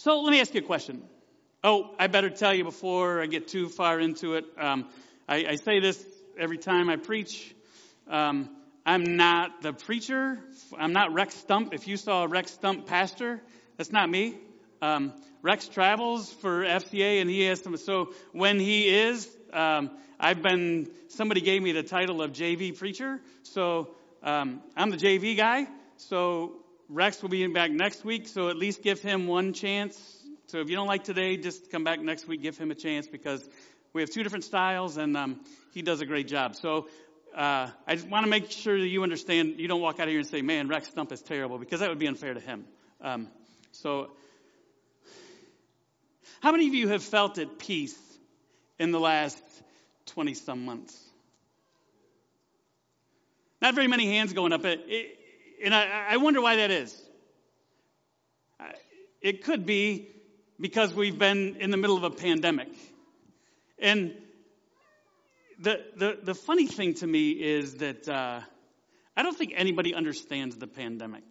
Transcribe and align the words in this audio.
So 0.00 0.20
let 0.20 0.30
me 0.30 0.40
ask 0.40 0.54
you 0.54 0.60
a 0.60 0.64
question. 0.64 1.02
Oh, 1.64 1.92
I 1.98 2.06
better 2.06 2.30
tell 2.30 2.54
you 2.54 2.62
before 2.62 3.20
I 3.20 3.26
get 3.26 3.48
too 3.48 3.68
far 3.68 3.98
into 3.98 4.34
it. 4.34 4.44
Um, 4.56 4.88
I, 5.28 5.44
I, 5.44 5.56
say 5.56 5.80
this 5.80 6.00
every 6.38 6.56
time 6.56 6.88
I 6.88 6.94
preach. 6.94 7.52
Um, 8.06 8.48
I'm 8.86 9.16
not 9.16 9.60
the 9.60 9.72
preacher. 9.72 10.38
I'm 10.78 10.92
not 10.92 11.12
Rex 11.12 11.34
Stump. 11.34 11.74
If 11.74 11.88
you 11.88 11.96
saw 11.96 12.22
a 12.22 12.28
Rex 12.28 12.52
Stump 12.52 12.86
pastor, 12.86 13.42
that's 13.76 13.90
not 13.90 14.08
me. 14.08 14.36
Um, 14.80 15.12
Rex 15.42 15.66
travels 15.66 16.32
for 16.32 16.62
FCA 16.62 17.20
and 17.20 17.28
he 17.28 17.42
has 17.46 17.60
some, 17.60 17.76
so 17.76 18.12
when 18.30 18.60
he 18.60 18.88
is, 18.88 19.28
um, 19.52 19.90
I've 20.20 20.42
been, 20.42 20.88
somebody 21.08 21.40
gave 21.40 21.60
me 21.60 21.72
the 21.72 21.82
title 21.82 22.22
of 22.22 22.30
JV 22.30 22.78
preacher. 22.78 23.18
So, 23.42 23.88
um, 24.22 24.62
I'm 24.76 24.90
the 24.90 24.96
JV 24.96 25.36
guy. 25.36 25.66
So 25.96 26.52
Rex 26.88 27.22
will 27.22 27.28
be 27.28 27.46
back 27.48 27.70
next 27.70 28.04
week. 28.04 28.28
So 28.28 28.48
at 28.48 28.56
least 28.56 28.82
give 28.82 29.00
him 29.00 29.26
one 29.26 29.52
chance 29.52 30.18
so 30.48 30.60
if 30.60 30.70
you 30.70 30.76
don't 30.76 30.86
like 30.86 31.04
today, 31.04 31.36
just 31.36 31.70
come 31.70 31.84
back 31.84 32.00
next 32.00 32.26
week, 32.26 32.40
give 32.40 32.56
him 32.56 32.70
a 32.70 32.74
chance 32.74 33.06
because 33.06 33.46
we 33.92 34.00
have 34.00 34.08
two 34.08 34.22
different 34.22 34.44
styles 34.44 34.96
and 34.96 35.14
um, 35.14 35.40
he 35.74 35.82
does 35.82 36.00
a 36.00 36.06
great 36.06 36.26
job. 36.26 36.56
So 36.56 36.88
uh, 37.36 37.68
I 37.86 37.94
just 37.94 38.08
want 38.08 38.24
to 38.24 38.30
make 38.30 38.50
sure 38.50 38.80
that 38.80 38.88
you 38.88 39.02
understand. 39.02 39.60
You 39.60 39.68
don't 39.68 39.82
walk 39.82 40.00
out 40.00 40.04
of 40.04 40.08
here 40.08 40.20
and 40.20 40.26
say, 40.26 40.40
"Man, 40.40 40.66
Rex 40.68 40.88
Stump 40.88 41.12
is 41.12 41.20
terrible," 41.20 41.58
because 41.58 41.80
that 41.80 41.90
would 41.90 41.98
be 41.98 42.06
unfair 42.06 42.32
to 42.32 42.40
him. 42.40 42.64
Um, 43.02 43.28
so, 43.72 44.12
how 46.40 46.50
many 46.50 46.66
of 46.66 46.72
you 46.72 46.88
have 46.88 47.02
felt 47.02 47.36
at 47.36 47.58
peace 47.58 47.98
in 48.78 48.90
the 48.90 48.98
last 48.98 49.38
twenty 50.06 50.32
some 50.32 50.64
months? 50.64 50.98
Not 53.60 53.74
very 53.74 53.86
many 53.86 54.06
hands 54.06 54.32
going 54.32 54.54
up, 54.54 54.64
it, 54.64 54.80
it, 54.88 55.17
and 55.64 55.74
I, 55.74 56.06
I 56.10 56.16
wonder 56.18 56.40
why 56.40 56.56
that 56.56 56.70
is. 56.70 56.94
It 59.20 59.44
could 59.44 59.66
be 59.66 60.08
because 60.60 60.94
we've 60.94 61.18
been 61.18 61.56
in 61.56 61.70
the 61.70 61.76
middle 61.76 61.96
of 61.96 62.04
a 62.04 62.10
pandemic. 62.10 62.68
And 63.78 64.14
the, 65.60 65.84
the, 65.96 66.18
the 66.22 66.34
funny 66.34 66.66
thing 66.66 66.94
to 66.94 67.06
me 67.06 67.30
is 67.30 67.76
that 67.76 68.08
uh, 68.08 68.40
I 69.16 69.22
don't 69.22 69.36
think 69.36 69.52
anybody 69.56 69.94
understands 69.94 70.56
the 70.56 70.66
pandemic. 70.66 71.24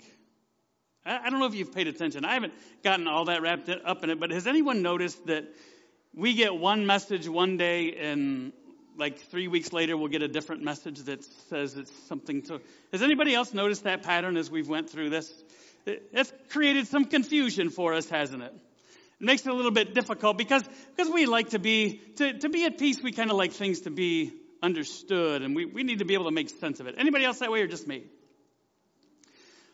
I, 1.06 1.20
I 1.26 1.30
don't 1.30 1.40
know 1.40 1.46
if 1.46 1.56
you've 1.56 1.74
paid 1.74 1.88
attention. 1.88 2.26
I 2.26 2.34
haven't 2.34 2.54
gotten 2.84 3.08
all 3.08 3.26
that 3.26 3.42
wrapped 3.42 3.70
up 3.70 4.04
in 4.04 4.10
it, 4.10 4.20
but 4.20 4.32
has 4.32 4.48
anyone 4.48 4.82
noticed 4.82 5.26
that 5.28 5.46
we 6.14 6.34
get 6.34 6.56
one 6.56 6.86
message 6.86 7.28
one 7.28 7.58
day 7.58 7.96
and 7.96 8.52
like 8.98 9.20
three 9.20 9.48
weeks 9.48 9.72
later 9.72 9.96
we'll 9.96 10.08
get 10.08 10.22
a 10.22 10.28
different 10.28 10.64
message 10.64 11.00
that 11.02 11.24
says 11.50 11.76
it's 11.76 11.92
something 12.08 12.42
to 12.44 12.60
has 12.92 13.02
anybody 13.02 13.34
else 13.34 13.54
noticed 13.54 13.84
that 13.84 14.04
pattern 14.04 14.38
as 14.38 14.50
we've 14.50 14.70
went 14.70 14.90
through 14.90 15.10
this 15.10 15.32
it's 15.86 16.34
created 16.50 16.88
some 16.88 17.06
confusion 17.06 17.70
for 17.70 17.94
us 17.94 18.10
hasn't 18.10 18.44
it 18.44 18.54
it 19.20 19.26
makes 19.26 19.46
it 19.46 19.50
a 19.50 19.56
little 19.56 19.72
bit 19.72 19.96
difficult 19.96 20.38
because, 20.38 20.64
because 20.96 21.12
we 21.12 21.26
like 21.26 21.50
to 21.50 21.60
be, 21.60 22.02
to, 22.18 22.38
to 22.38 22.50
be 22.50 22.66
at 22.66 22.78
peace, 22.78 23.02
we 23.02 23.12
kind 23.12 23.32
of 23.32 23.38
like 23.38 23.52
things 23.52 23.82
to 23.82 23.90
be 23.90 24.32
understood 24.62 25.42
and 25.42 25.56
we, 25.56 25.66
we 25.66 25.82
need 25.82 26.00
to 26.00 26.06
be 26.06 26.14
able 26.14 26.26
to 26.26 26.32
make 26.32 26.50
sense 26.50 26.80
of 26.80 26.86
it. 26.86 26.96
Anybody 27.00 27.26
else 27.26 27.40
that 27.40 27.52
way 27.52 27.62
or 27.62 27.68
just 27.68 27.88
me? 27.88 28.04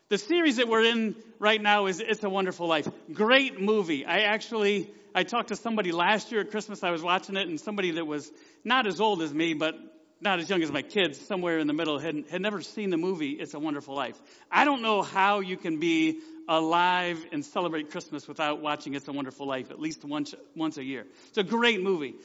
The 0.08 0.18
series 0.18 0.58
that 0.58 0.70
we're 0.70 0.86
in 0.86 1.16
right 1.40 1.62
now 1.62 1.88
is 1.88 2.00
It's 2.00 2.24
a 2.24 2.30
Wonderful 2.30 2.68
Life. 2.68 2.88
Great 3.12 3.60
movie. 3.60 4.06
I 4.06 4.20
actually, 4.20 4.90
I 5.16 5.24
talked 5.24 5.50
to 5.50 5.56
somebody 5.56 5.92
last 5.92 6.32
year 6.32 6.42
at 6.42 6.50
Christmas, 6.50 6.84
I 6.84 6.90
was 6.90 7.04
watching 7.04 7.36
it 7.38 7.48
and 7.48 7.60
somebody 7.60 7.92
that 7.92 8.06
was 8.06 8.32
not 8.64 8.88
as 8.88 9.00
old 9.00 9.22
as 9.22 9.32
me, 9.32 9.54
but 9.54 9.76
not 10.20 10.40
as 10.40 10.50
young 10.50 10.64
as 10.64 10.72
my 10.72 10.82
kids, 10.82 11.20
somewhere 11.20 11.60
in 11.60 11.68
the 11.68 11.74
middle, 11.74 12.00
had, 12.00 12.24
had 12.32 12.42
never 12.42 12.62
seen 12.62 12.90
the 12.90 12.98
movie 12.98 13.32
It's 13.32 13.54
a 13.54 13.60
Wonderful 13.60 13.94
Life. 13.94 14.20
I 14.50 14.66
don't 14.66 14.82
know 14.82 15.02
how 15.02 15.42
you 15.42 15.58
can 15.58 15.80
be 15.80 16.20
alive 16.48 17.24
and 17.32 17.46
celebrate 17.46 17.92
Christmas 17.92 18.28
without 18.28 18.62
watching 18.62 18.96
It's 18.96 19.08
a 19.08 19.14
Wonderful 19.14 19.46
Life 19.46 19.70
at 19.70 19.80
least 19.80 20.04
once, 20.04 20.34
once 20.56 20.78
a 20.78 20.84
year. 20.84 21.06
It's 21.28 21.38
a 21.38 21.44
great 21.44 21.84
movie. 21.84 22.16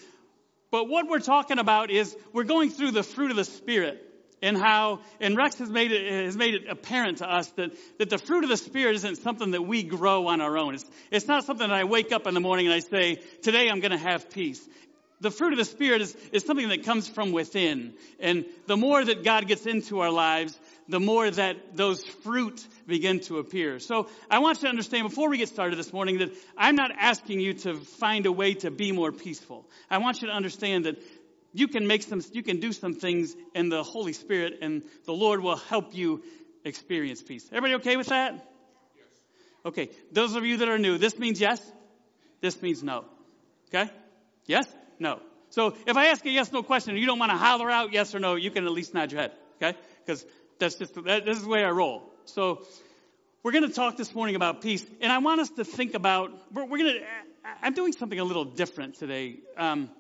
But 0.71 0.89
what 0.89 1.09
we're 1.09 1.21
talking 1.21 1.59
about 1.59 1.91
is 1.91 2.17
we're 2.33 2.45
going 2.45 2.71
through 2.71 2.93
the 2.93 3.03
fruit 3.03 3.31
of 3.31 3.37
the 3.37 3.45
Spirit 3.45 4.08
and 4.43 4.57
how, 4.57 5.01
and 5.21 5.37
Rex 5.37 5.59
has 5.59 5.71
made 5.71 5.93
it, 5.93 6.25
has 6.25 6.37
made 6.37 6.55
it 6.55 6.69
apparent 6.69 7.19
to 7.19 7.31
us 7.31 7.49
that, 7.53 7.73
that 7.99 8.11
the 8.11 8.19
fruit 8.19 8.45
of 8.45 8.51
the 8.51 8.57
Spirit 8.57 8.97
isn't 8.97 9.17
something 9.17 9.53
that 9.53 9.63
we 9.63 9.83
grow 9.83 10.29
on 10.29 10.41
our 10.41 10.57
own. 10.57 10.75
It's, 10.75 10.85
it's 11.11 11.27
not 11.27 11.45
something 11.45 11.69
that 11.69 11.77
I 11.77 11.85
wake 11.85 12.13
up 12.13 12.27
in 12.27 12.35
the 12.35 12.41
morning 12.41 12.67
and 12.67 12.75
I 12.75 12.81
say, 12.81 13.17
today 13.43 13.69
I'm 13.69 13.81
going 13.81 13.93
to 13.93 13.99
have 13.99 14.31
peace 14.31 14.67
the 15.21 15.31
fruit 15.31 15.53
of 15.53 15.59
the 15.59 15.65
Spirit 15.65 16.01
is, 16.01 16.17
is 16.33 16.45
something 16.45 16.69
that 16.69 16.85
comes 16.85 17.09
from 17.09 17.33
within. 17.33 17.95
And 18.21 18.45
the 18.67 18.77
more 18.77 19.05
that 19.05 19.25
God 19.25 19.49
gets 19.49 19.67
into 19.67 20.01
our 20.01 20.11
lives, 20.11 20.59
the 20.89 21.01
more 21.01 21.31
that 21.31 21.77
those 21.77 22.05
fruit 22.05 22.67
begin 22.87 23.21
to 23.21 23.39
appear. 23.39 23.79
So 23.79 24.09
I 24.31 24.39
want 24.39 24.59
you 24.59 24.63
to 24.63 24.69
understand 24.69 25.09
before 25.09 25.29
we 25.29 25.39
get 25.39 25.49
started 25.49 25.79
this 25.79 25.93
morning 25.93 26.19
that 26.19 26.31
I'm 26.57 26.77
not 26.77 26.93
asking 26.97 27.41
you 27.41 27.55
to 27.55 27.75
find 27.75 28.27
a 28.27 28.33
way 28.33 28.55
to 28.55 28.71
be 28.71 28.93
more 28.93 29.13
peaceful. 29.13 29.67
I 29.91 29.99
want 29.99 30.23
you 30.23 30.29
to 30.29 30.35
understand 30.35 30.87
that 30.87 31.18
you 31.53 31.69
can 31.69 31.87
make 31.87 32.03
some, 32.03 32.23
you 32.33 32.43
can 32.43 32.61
do 32.61 32.73
some 32.73 32.95
things 32.95 33.35
in 33.55 33.69
the 33.69 33.83
Holy 33.83 34.13
Spirit 34.13 34.59
and 34.63 34.83
the 35.05 35.13
Lord 35.13 35.43
will 35.43 35.57
help 35.57 35.95
you 35.95 36.23
experience 36.65 37.23
peace. 37.23 37.47
Everybody 37.51 37.75
okay 37.77 37.97
with 37.97 38.09
that? 38.09 38.47
Okay. 39.65 39.91
Those 40.13 40.35
of 40.35 40.45
you 40.45 40.59
that 40.59 40.69
are 40.69 40.79
new, 40.79 40.99
this 40.99 41.19
means 41.19 41.41
yes. 41.41 41.61
This 42.41 42.61
means 42.63 42.83
no. 42.83 43.05
Okay? 43.69 43.91
Yes? 44.47 44.67
no. 44.99 45.21
So 45.51 45.75
if 45.87 45.97
I 45.97 46.07
ask 46.07 46.25
a 46.27 46.31
yes 46.31 46.53
no 46.53 46.63
question 46.63 46.91
and 46.91 47.01
you 47.01 47.07
don't 47.07 47.19
want 47.19 47.33
to 47.33 47.39
holler 47.39 47.71
out 47.71 47.93
yes 47.93 48.15
or 48.15 48.19
no, 48.19 48.35
you 48.35 48.51
can 48.51 48.65
at 48.65 48.73
least 48.73 48.95
nod 48.95 49.13
your 49.13 49.21
head, 49.23 49.33
okay? 49.57 49.79
Because 50.05 50.25
that's 50.59 50.75
just, 50.75 50.95
that, 51.05 51.25
this 51.25 51.39
is 51.39 51.45
the 51.45 51.49
way 51.49 51.65
I 51.65 51.71
roll. 51.71 52.03
So 52.27 52.67
we're 53.43 53.53
going 53.53 53.67
to 53.67 53.75
talk 53.75 53.97
this 53.97 54.15
morning 54.15 54.37
about 54.37 54.61
peace, 54.61 54.85
and 55.01 55.11
I 55.11 55.19
want 55.19 55.41
us 55.41 55.51
to 55.51 55.65
think 55.65 55.95
about, 55.95 56.31
we're, 56.53 56.65
we're 56.65 56.79
going 56.79 56.95
to, 56.95 57.01
I'm 57.63 57.73
doing 57.73 57.93
something 57.93 58.19
a 58.19 58.25
little 58.25 58.45
different 58.45 58.97
today. 58.97 59.39
Um, 59.57 59.91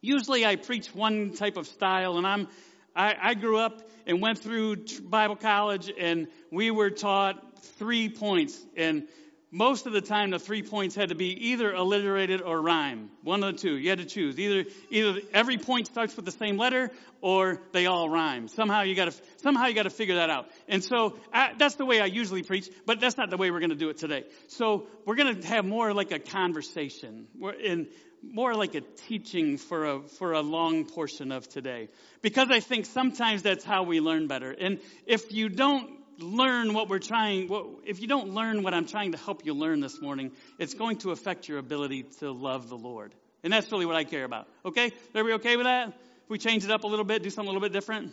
usually 0.00 0.44
I 0.44 0.56
preach 0.56 0.94
one 0.94 1.32
type 1.32 1.56
of 1.56 1.66
style, 1.66 2.18
and 2.18 2.26
I'm, 2.26 2.48
I, 2.94 3.16
I 3.20 3.34
grew 3.34 3.58
up 3.58 3.82
and 4.06 4.20
went 4.20 4.38
through 4.38 4.84
Bible 5.02 5.36
college, 5.36 5.92
and 5.98 6.28
we 6.50 6.70
were 6.70 6.90
taught 6.90 7.64
three 7.78 8.08
points, 8.08 8.58
and 8.76 9.08
most 9.50 9.86
of 9.86 9.94
the 9.94 10.00
time 10.00 10.30
the 10.30 10.38
three 10.38 10.62
points 10.62 10.94
had 10.94 11.08
to 11.08 11.14
be 11.14 11.48
either 11.48 11.72
alliterated 11.74 12.42
or 12.42 12.60
rhyme. 12.60 13.10
One 13.22 13.42
of 13.42 13.54
the 13.54 13.58
two. 13.58 13.78
You 13.78 13.88
had 13.88 13.98
to 13.98 14.04
choose. 14.04 14.38
Either, 14.38 14.68
either 14.90 15.20
every 15.32 15.56
point 15.56 15.86
starts 15.86 16.14
with 16.16 16.26
the 16.26 16.32
same 16.32 16.58
letter 16.58 16.90
or 17.22 17.62
they 17.72 17.86
all 17.86 18.10
rhyme. 18.10 18.48
Somehow 18.48 18.82
you 18.82 18.94
gotta, 18.94 19.14
somehow 19.38 19.66
you 19.66 19.74
gotta 19.74 19.90
figure 19.90 20.16
that 20.16 20.28
out. 20.28 20.50
And 20.68 20.84
so 20.84 21.18
I, 21.32 21.54
that's 21.56 21.76
the 21.76 21.86
way 21.86 22.00
I 22.00 22.06
usually 22.06 22.42
preach, 22.42 22.68
but 22.84 23.00
that's 23.00 23.16
not 23.16 23.30
the 23.30 23.38
way 23.38 23.50
we're 23.50 23.60
gonna 23.60 23.74
do 23.74 23.88
it 23.88 23.96
today. 23.96 24.24
So 24.48 24.86
we're 25.06 25.16
gonna 25.16 25.44
have 25.46 25.64
more 25.64 25.94
like 25.94 26.12
a 26.12 26.18
conversation. 26.18 27.26
We're 27.38 27.52
in, 27.52 27.88
more 28.22 28.54
like 28.54 28.74
a 28.74 28.80
teaching 28.80 29.56
for 29.56 29.84
a, 29.84 30.00
for 30.00 30.32
a 30.32 30.40
long 30.40 30.84
portion 30.84 31.32
of 31.32 31.48
today. 31.48 31.88
Because 32.22 32.48
I 32.50 32.60
think 32.60 32.86
sometimes 32.86 33.42
that's 33.42 33.64
how 33.64 33.84
we 33.84 34.00
learn 34.00 34.26
better. 34.26 34.50
And 34.50 34.80
if 35.06 35.32
you 35.32 35.48
don't 35.48 35.90
learn 36.18 36.74
what 36.74 36.88
we're 36.88 36.98
trying, 36.98 37.48
what, 37.48 37.66
if 37.86 38.00
you 38.00 38.08
don't 38.08 38.30
learn 38.30 38.62
what 38.62 38.74
I'm 38.74 38.86
trying 38.86 39.12
to 39.12 39.18
help 39.18 39.46
you 39.46 39.54
learn 39.54 39.80
this 39.80 40.00
morning, 40.00 40.32
it's 40.58 40.74
going 40.74 40.98
to 40.98 41.12
affect 41.12 41.48
your 41.48 41.58
ability 41.58 42.04
to 42.18 42.32
love 42.32 42.68
the 42.68 42.76
Lord. 42.76 43.14
And 43.44 43.52
that's 43.52 43.70
really 43.70 43.86
what 43.86 43.96
I 43.96 44.04
care 44.04 44.24
about. 44.24 44.48
Okay? 44.64 44.92
Everybody 45.14 45.34
okay 45.34 45.56
with 45.56 45.66
that? 45.66 45.88
If 45.88 46.30
we 46.30 46.38
change 46.38 46.64
it 46.64 46.70
up 46.70 46.84
a 46.84 46.86
little 46.86 47.04
bit, 47.04 47.22
do 47.22 47.30
something 47.30 47.48
a 47.48 47.52
little 47.52 47.66
bit 47.66 47.72
different? 47.72 48.12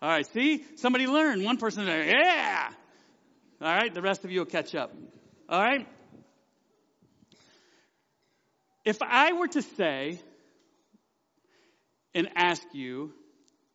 All 0.00 0.08
right, 0.08 0.26
see? 0.26 0.64
Somebody 0.76 1.06
learn. 1.06 1.44
One 1.44 1.56
person 1.56 1.86
yeah! 1.86 2.70
All 3.60 3.74
right, 3.74 3.92
the 3.92 4.02
rest 4.02 4.24
of 4.24 4.30
you 4.30 4.40
will 4.40 4.46
catch 4.46 4.74
up. 4.74 4.92
All 5.48 5.60
right? 5.60 5.86
If 8.84 9.00
I 9.00 9.32
were 9.32 9.48
to 9.48 9.62
say 9.62 10.20
and 12.14 12.28
ask 12.34 12.62
you, 12.72 13.12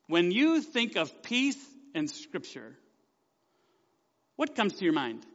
when 0.07 0.31
you 0.31 0.61
think 0.61 0.95
of 0.95 1.23
peace 1.23 1.57
and 1.95 2.09
scripture, 2.09 2.75
what 4.35 4.55
comes 4.55 4.73
to 4.73 4.83
your 4.83 4.93
mind? 4.93 5.25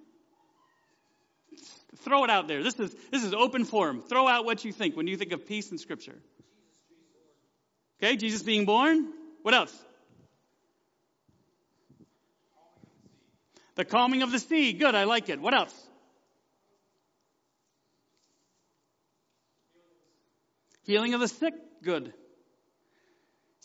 Throw 1.99 2.25
it 2.25 2.31
out 2.31 2.49
there. 2.49 2.63
This 2.63 2.79
is, 2.81 2.95
this 3.11 3.23
is 3.23 3.35
open 3.35 3.65
forum. 3.65 4.01
Throw 4.01 4.27
out 4.27 4.45
what 4.45 4.65
you 4.65 4.73
think 4.73 4.97
when 4.97 5.07
you 5.07 5.17
think 5.17 5.33
of 5.33 5.47
peace 5.47 5.71
and 5.71 5.79
Scripture. 5.79 6.17
Okay, 8.03 8.17
Jesus 8.17 8.43
being 8.43 8.65
born. 8.65 9.13
What 9.43 9.55
else? 9.55 9.77
The 13.77 13.85
calming 13.85 14.23
of 14.23 14.33
the 14.33 14.39
sea. 14.39 14.73
Good, 14.73 14.95
I 14.95 15.05
like 15.05 15.29
it. 15.29 15.41
What 15.41 15.55
else? 15.55 15.75
Healing 20.83 21.15
of 21.15 21.21
the 21.21 21.29
sick. 21.29 21.55
Good. 21.83 22.13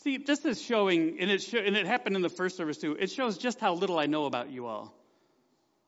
See, 0.02 0.18
this 0.18 0.44
is 0.44 0.62
showing, 0.62 1.18
and 1.20 1.30
it, 1.30 1.42
show, 1.42 1.58
and 1.58 1.76
it 1.76 1.86
happened 1.86 2.16
in 2.16 2.22
the 2.22 2.28
first 2.28 2.56
service 2.56 2.78
too. 2.78 2.96
It 2.98 3.10
shows 3.10 3.36
just 3.36 3.60
how 3.60 3.74
little 3.74 3.98
I 3.98 4.06
know 4.06 4.26
about 4.26 4.50
you 4.50 4.66
all. 4.66 4.94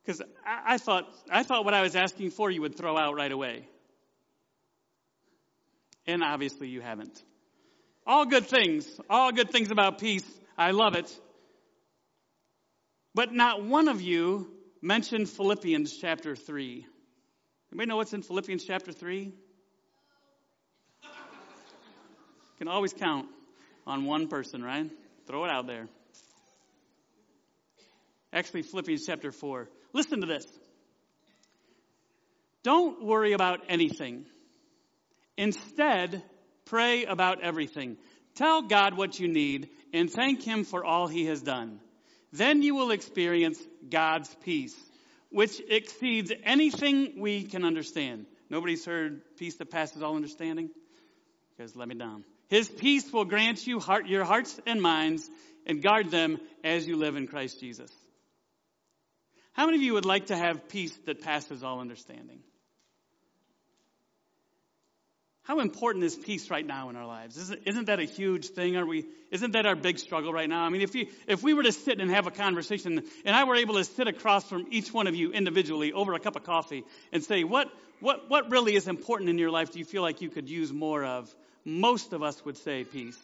Because 0.04 0.20
I, 0.44 0.74
I, 0.74 0.78
thought, 0.78 1.08
I 1.30 1.42
thought 1.44 1.64
what 1.64 1.74
I 1.74 1.82
was 1.82 1.94
asking 1.94 2.30
for 2.30 2.50
you 2.50 2.62
would 2.62 2.76
throw 2.76 2.96
out 2.96 3.14
right 3.14 3.30
away. 3.30 3.68
And 6.06 6.24
obviously 6.24 6.68
you 6.68 6.80
haven't. 6.80 7.22
All 8.06 8.24
good 8.24 8.46
things, 8.46 8.88
all 9.08 9.30
good 9.30 9.50
things 9.50 9.70
about 9.70 9.98
peace. 9.98 10.24
I 10.58 10.72
love 10.72 10.96
it. 10.96 11.20
But 13.14 13.32
not 13.32 13.64
one 13.64 13.88
of 13.88 14.00
you 14.00 14.50
mentioned 14.82 15.28
Philippians 15.28 15.96
chapter 15.96 16.34
3. 16.34 16.86
Anybody 17.72 17.88
know 17.88 17.96
what's 17.96 18.12
in 18.12 18.22
Philippians 18.22 18.64
chapter 18.64 18.92
3? 18.92 19.32
Can 22.60 22.68
always 22.68 22.92
count 22.92 23.26
on 23.86 24.04
one 24.04 24.28
person, 24.28 24.62
right? 24.62 24.90
Throw 25.26 25.46
it 25.46 25.50
out 25.50 25.66
there. 25.66 25.88
Actually, 28.34 28.62
Philippians 28.64 29.06
chapter 29.06 29.32
4. 29.32 29.66
Listen 29.94 30.20
to 30.20 30.26
this. 30.26 30.44
Don't 32.62 33.02
worry 33.02 33.32
about 33.32 33.60
anything. 33.70 34.26
Instead, 35.38 36.22
pray 36.66 37.06
about 37.06 37.40
everything. 37.40 37.96
Tell 38.34 38.60
God 38.60 38.94
what 38.94 39.18
you 39.18 39.28
need 39.28 39.70
and 39.94 40.10
thank 40.10 40.42
Him 40.42 40.64
for 40.64 40.84
all 40.84 41.06
He 41.06 41.24
has 41.24 41.40
done. 41.40 41.80
Then 42.30 42.60
you 42.60 42.74
will 42.74 42.90
experience 42.90 43.58
God's 43.88 44.28
peace, 44.44 44.76
which 45.30 45.62
exceeds 45.66 46.30
anything 46.44 47.20
we 47.20 47.42
can 47.44 47.64
understand. 47.64 48.26
Nobody's 48.50 48.84
heard 48.84 49.22
peace 49.38 49.56
that 49.56 49.70
passes 49.70 50.02
all 50.02 50.14
understanding? 50.14 50.68
Because 51.56 51.74
let 51.74 51.88
me 51.88 51.94
down. 51.94 52.22
His 52.50 52.68
peace 52.68 53.10
will 53.12 53.24
grant 53.24 53.64
you 53.64 53.78
heart, 53.78 54.08
your 54.08 54.24
hearts 54.24 54.60
and 54.66 54.82
minds 54.82 55.30
and 55.66 55.80
guard 55.80 56.10
them 56.10 56.40
as 56.64 56.86
you 56.86 56.96
live 56.96 57.14
in 57.14 57.28
Christ 57.28 57.60
Jesus. 57.60 57.92
How 59.52 59.66
many 59.66 59.78
of 59.78 59.82
you 59.82 59.94
would 59.94 60.04
like 60.04 60.26
to 60.26 60.36
have 60.36 60.68
peace 60.68 60.96
that 61.06 61.22
passes 61.22 61.62
all 61.62 61.80
understanding? 61.80 62.40
How 65.44 65.60
important 65.60 66.04
is 66.04 66.16
peace 66.16 66.50
right 66.50 66.66
now 66.66 66.90
in 66.90 66.96
our 66.96 67.06
lives? 67.06 67.36
Isn't, 67.36 67.62
isn't 67.66 67.86
that 67.86 68.00
a 68.00 68.04
huge 68.04 68.48
thing? 68.48 68.76
Are 68.76 68.86
we, 68.86 69.06
isn't 69.30 69.52
that 69.52 69.64
our 69.64 69.76
big 69.76 69.98
struggle 69.98 70.32
right 70.32 70.48
now? 70.48 70.64
I 70.64 70.70
mean, 70.70 70.82
if, 70.82 70.94
you, 70.94 71.06
if 71.28 71.42
we 71.44 71.54
were 71.54 71.62
to 71.62 71.72
sit 71.72 72.00
and 72.00 72.10
have 72.10 72.26
a 72.26 72.30
conversation 72.32 73.02
and 73.24 73.36
I 73.36 73.44
were 73.44 73.56
able 73.56 73.74
to 73.76 73.84
sit 73.84 74.08
across 74.08 74.48
from 74.48 74.66
each 74.70 74.92
one 74.92 75.06
of 75.06 75.14
you 75.14 75.30
individually 75.32 75.92
over 75.92 76.14
a 76.14 76.20
cup 76.20 76.34
of 76.34 76.42
coffee 76.42 76.84
and 77.12 77.22
say, 77.22 77.44
what, 77.44 77.68
what, 78.00 78.28
what 78.28 78.50
really 78.50 78.74
is 78.74 78.88
important 78.88 79.30
in 79.30 79.38
your 79.38 79.50
life 79.50 79.70
do 79.70 79.78
you 79.78 79.84
feel 79.84 80.02
like 80.02 80.20
you 80.20 80.30
could 80.30 80.48
use 80.48 80.72
more 80.72 81.04
of? 81.04 81.32
Most 81.64 82.12
of 82.12 82.22
us 82.22 82.44
would 82.44 82.56
say 82.56 82.84
peace. 82.84 83.18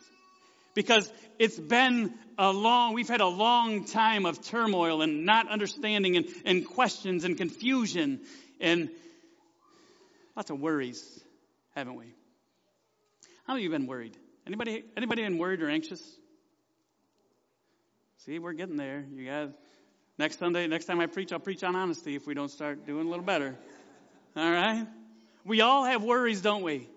Because 0.74 1.10
it's 1.38 1.58
been 1.58 2.12
a 2.38 2.52
long, 2.52 2.92
we've 2.92 3.08
had 3.08 3.22
a 3.22 3.26
long 3.26 3.84
time 3.84 4.26
of 4.26 4.42
turmoil 4.42 5.00
and 5.00 5.24
not 5.24 5.50
understanding 5.50 6.16
and, 6.16 6.26
and 6.44 6.66
questions 6.66 7.24
and 7.24 7.38
confusion 7.38 8.20
and 8.60 8.90
lots 10.36 10.50
of 10.50 10.60
worries 10.60 11.22
haven't 11.76 11.94
we? 11.94 12.06
How 13.46 13.54
of 13.54 13.60
you 13.60 13.70
been 13.70 13.86
worried? 13.86 14.16
Anybody, 14.46 14.82
anybody 14.96 15.22
been 15.22 15.38
worried 15.38 15.62
or 15.62 15.68
anxious? 15.68 16.02
See, 18.24 18.38
we're 18.38 18.54
getting 18.54 18.76
there. 18.76 19.04
You 19.14 19.26
got 19.26 19.50
next 20.18 20.38
Sunday, 20.38 20.66
next 20.66 20.86
time 20.86 21.00
I 21.00 21.06
preach, 21.06 21.32
I'll 21.32 21.38
preach 21.38 21.62
on 21.62 21.76
honesty 21.76 22.16
if 22.16 22.26
we 22.26 22.32
don't 22.32 22.50
start 22.50 22.86
doing 22.86 23.06
a 23.06 23.10
little 23.10 23.24
better. 23.24 23.54
All 24.34 24.50
right? 24.50 24.86
We 25.44 25.60
all 25.60 25.84
have 25.84 26.02
worries, 26.02 26.40
don't 26.40 26.62
we? 26.62 26.88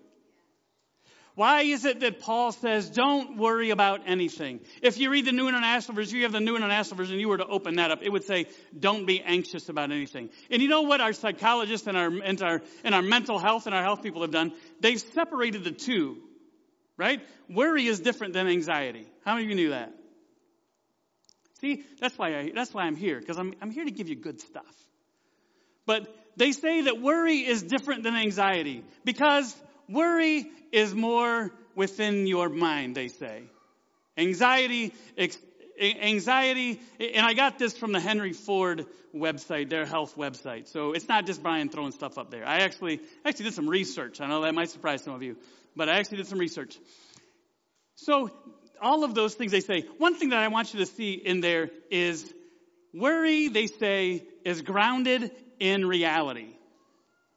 Why 1.40 1.62
is 1.62 1.86
it 1.86 2.00
that 2.00 2.20
Paul 2.20 2.52
says, 2.52 2.90
don't 2.90 3.38
worry 3.38 3.70
about 3.70 4.02
anything? 4.04 4.60
If 4.82 4.98
you 4.98 5.08
read 5.08 5.24
the 5.24 5.32
New 5.32 5.48
International 5.48 5.94
Version, 5.94 6.18
you 6.18 6.24
have 6.24 6.32
the 6.32 6.40
New 6.40 6.54
International 6.54 6.98
Version, 6.98 7.18
you 7.18 7.30
were 7.30 7.38
to 7.38 7.46
open 7.46 7.76
that 7.76 7.90
up, 7.90 8.00
it 8.02 8.10
would 8.10 8.24
say, 8.24 8.44
don't 8.78 9.06
be 9.06 9.22
anxious 9.22 9.70
about 9.70 9.90
anything. 9.90 10.28
And 10.50 10.60
you 10.60 10.68
know 10.68 10.82
what 10.82 11.00
our 11.00 11.14
psychologists 11.14 11.86
and 11.86 11.96
our, 11.96 12.08
and 12.08 12.42
our, 12.42 12.60
and 12.84 12.94
our 12.94 13.00
mental 13.00 13.38
health 13.38 13.64
and 13.64 13.74
our 13.74 13.82
health 13.82 14.02
people 14.02 14.20
have 14.20 14.32
done? 14.32 14.52
They've 14.80 15.00
separated 15.00 15.64
the 15.64 15.70
two, 15.70 16.18
right? 16.98 17.22
Worry 17.48 17.86
is 17.86 18.00
different 18.00 18.34
than 18.34 18.46
anxiety. 18.46 19.06
How 19.24 19.32
many 19.32 19.46
of 19.46 19.48
you 19.48 19.56
knew 19.56 19.70
that? 19.70 19.94
See, 21.62 21.84
that's 22.02 22.18
why 22.18 22.36
I, 22.36 22.52
that's 22.54 22.74
why 22.74 22.82
I'm 22.82 22.96
here, 22.96 23.18
because 23.18 23.38
I'm, 23.38 23.54
I'm 23.62 23.70
here 23.70 23.86
to 23.86 23.90
give 23.90 24.10
you 24.10 24.16
good 24.16 24.42
stuff. 24.42 24.76
But 25.86 26.14
they 26.36 26.52
say 26.52 26.82
that 26.82 27.00
worry 27.00 27.38
is 27.38 27.62
different 27.62 28.02
than 28.02 28.14
anxiety 28.14 28.84
because 29.06 29.56
Worry 29.90 30.46
is 30.72 30.94
more 30.94 31.50
within 31.74 32.26
your 32.26 32.48
mind, 32.48 32.94
they 32.94 33.08
say. 33.08 33.42
Anxiety, 34.16 34.92
anxiety, 35.80 36.80
and 36.98 37.24
I 37.24 37.34
got 37.34 37.58
this 37.58 37.76
from 37.76 37.92
the 37.92 38.00
Henry 38.00 38.32
Ford 38.32 38.86
website, 39.14 39.70
their 39.70 39.86
health 39.86 40.16
website. 40.16 40.68
So 40.68 40.92
it's 40.92 41.08
not 41.08 41.26
just 41.26 41.42
Brian 41.42 41.68
throwing 41.68 41.92
stuff 41.92 42.18
up 42.18 42.30
there. 42.30 42.46
I 42.46 42.58
actually, 42.58 43.00
actually 43.24 43.46
did 43.46 43.54
some 43.54 43.68
research. 43.68 44.20
I 44.20 44.26
know 44.26 44.42
that 44.42 44.54
might 44.54 44.70
surprise 44.70 45.02
some 45.02 45.14
of 45.14 45.22
you, 45.22 45.36
but 45.74 45.88
I 45.88 45.98
actually 45.98 46.18
did 46.18 46.26
some 46.26 46.38
research. 46.38 46.78
So 47.96 48.30
all 48.80 49.04
of 49.04 49.14
those 49.14 49.34
things 49.34 49.52
they 49.52 49.60
say, 49.60 49.82
one 49.98 50.14
thing 50.14 50.30
that 50.30 50.38
I 50.38 50.48
want 50.48 50.72
you 50.72 50.80
to 50.80 50.86
see 50.86 51.14
in 51.14 51.40
there 51.40 51.70
is 51.90 52.32
worry, 52.94 53.48
they 53.48 53.66
say, 53.66 54.22
is 54.44 54.62
grounded 54.62 55.30
in 55.58 55.86
reality. 55.86 56.48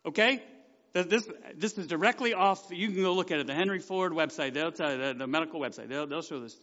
Okay? 0.06 0.42
This, 0.94 1.28
this 1.56 1.78
is 1.80 1.88
directly 1.88 2.36
off, 2.36 2.68
you 2.70 2.92
can 2.92 3.02
go 3.02 3.14
look 3.14 3.32
at 3.32 3.40
it, 3.40 3.48
the 3.48 3.56
Henry 3.56 3.80
Ford 3.80 4.12
website, 4.12 4.54
they'll 4.54 4.72
tell 4.72 4.92
you, 4.92 4.98
the, 5.00 5.14
the 5.16 5.28
medical 5.28 5.60
website, 5.60 5.90
they'll, 5.90 6.06
they'll 6.06 6.22
show 6.22 6.40
this. 6.40 6.56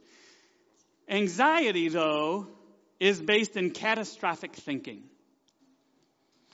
Anxiety, 1.09 1.89
though, 1.89 2.47
is 3.01 3.21
based 3.21 3.57
in 3.57 3.73
catastrophic 3.73 4.55
thinking. 4.55 5.03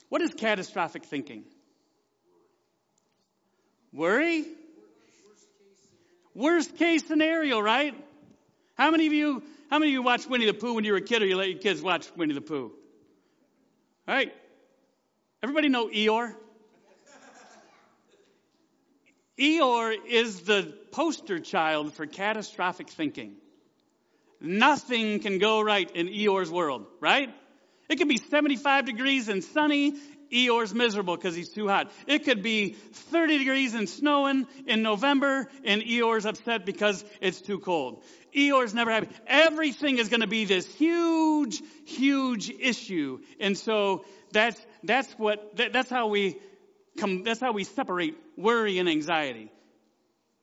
What 0.09 0.23
is 0.23 0.33
catastrophic 0.33 1.05
thinking? 1.05 1.43
Worry? 3.93 4.45
Worst 6.33 6.77
case 6.77 7.05
scenario, 7.05 7.59
right? 7.59 7.93
How 8.75 8.89
many 8.89 9.05
of 9.05 9.13
you, 9.13 9.43
how 9.69 9.77
many 9.77 9.91
of 9.91 9.93
you 9.93 10.01
watched 10.01 10.27
Winnie 10.27 10.47
the 10.47 10.53
Pooh 10.53 10.73
when 10.73 10.83
you 10.83 10.93
were 10.93 10.97
a 10.97 11.01
kid 11.01 11.21
or 11.21 11.27
you 11.27 11.35
let 11.35 11.49
your 11.49 11.59
kids 11.59 11.81
watch 11.81 12.07
Winnie 12.15 12.33
the 12.33 12.41
Pooh? 12.41 12.71
All 14.07 14.15
right. 14.15 14.33
Everybody 15.43 15.69
know 15.69 15.89
Eeyore? 15.89 16.33
Eeyore 19.39 19.95
is 20.07 20.41
the 20.41 20.73
poster 20.91 21.39
child 21.39 21.93
for 21.93 22.05
catastrophic 22.05 22.89
thinking. 22.89 23.35
Nothing 24.39 25.19
can 25.19 25.39
go 25.39 25.61
right 25.61 25.89
in 25.95 26.07
Eeyore's 26.07 26.49
world, 26.49 26.85
right? 26.99 27.33
It 27.89 27.97
could 27.97 28.07
be 28.07 28.17
75 28.17 28.85
degrees 28.85 29.29
and 29.29 29.43
sunny. 29.43 29.95
Eeyore's 30.31 30.73
miserable 30.73 31.15
because 31.15 31.35
he's 31.35 31.49
too 31.49 31.67
hot. 31.69 31.89
It 32.05 32.25
could 32.25 32.43
be 32.43 32.73
30 32.73 33.37
degrees 33.37 33.73
and 33.73 33.87
snowing 33.87 34.45
in 34.65 34.83
November 34.83 35.47
and 35.63 35.81
Eeyore's 35.81 36.25
upset 36.25 36.65
because 36.65 37.05
it's 37.21 37.39
too 37.39 37.59
cold. 37.59 38.03
Eeyore's 38.35 38.73
never 38.73 38.91
happy. 38.91 39.07
Everything 39.25 39.99
is 39.99 40.09
going 40.09 40.21
to 40.21 40.27
be 40.27 40.45
this 40.45 40.65
huge, 40.75 41.61
huge 41.85 42.49
issue. 42.49 43.19
And 43.39 43.57
so 43.57 44.03
that's, 44.31 44.59
that's 44.83 45.11
what, 45.13 45.55
that, 45.57 45.71
that's 45.71 45.89
how 45.89 46.07
we 46.07 46.37
come, 46.97 47.23
that's 47.23 47.39
how 47.39 47.53
we 47.53 47.63
separate 47.63 48.15
worry 48.37 48.79
and 48.79 48.87
anxiety. 48.87 49.51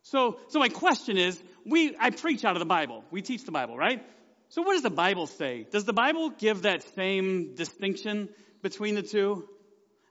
So, 0.03 0.39
so 0.49 0.59
my 0.59 0.69
question 0.69 1.17
is, 1.17 1.43
we, 1.65 1.97
I 1.99 2.11
preach 2.11 2.45
out 2.45 2.57
of 2.57 2.61
the 2.61 2.67
Bible. 2.67 3.05
We 3.11 3.23
teach 3.23 3.45
the 3.45 3.53
Bible, 3.53 3.77
right? 3.77 4.05
So 4.51 4.63
what 4.63 4.75
does 4.75 4.83
the 4.83 4.91
Bible 4.91 5.27
say? 5.27 5.67
Does 5.71 5.85
the 5.85 5.93
Bible 5.93 6.31
give 6.31 6.63
that 6.63 6.83
same 6.95 7.55
distinction 7.55 8.29
between 8.63 8.95
the 8.95 9.03
two? 9.03 9.49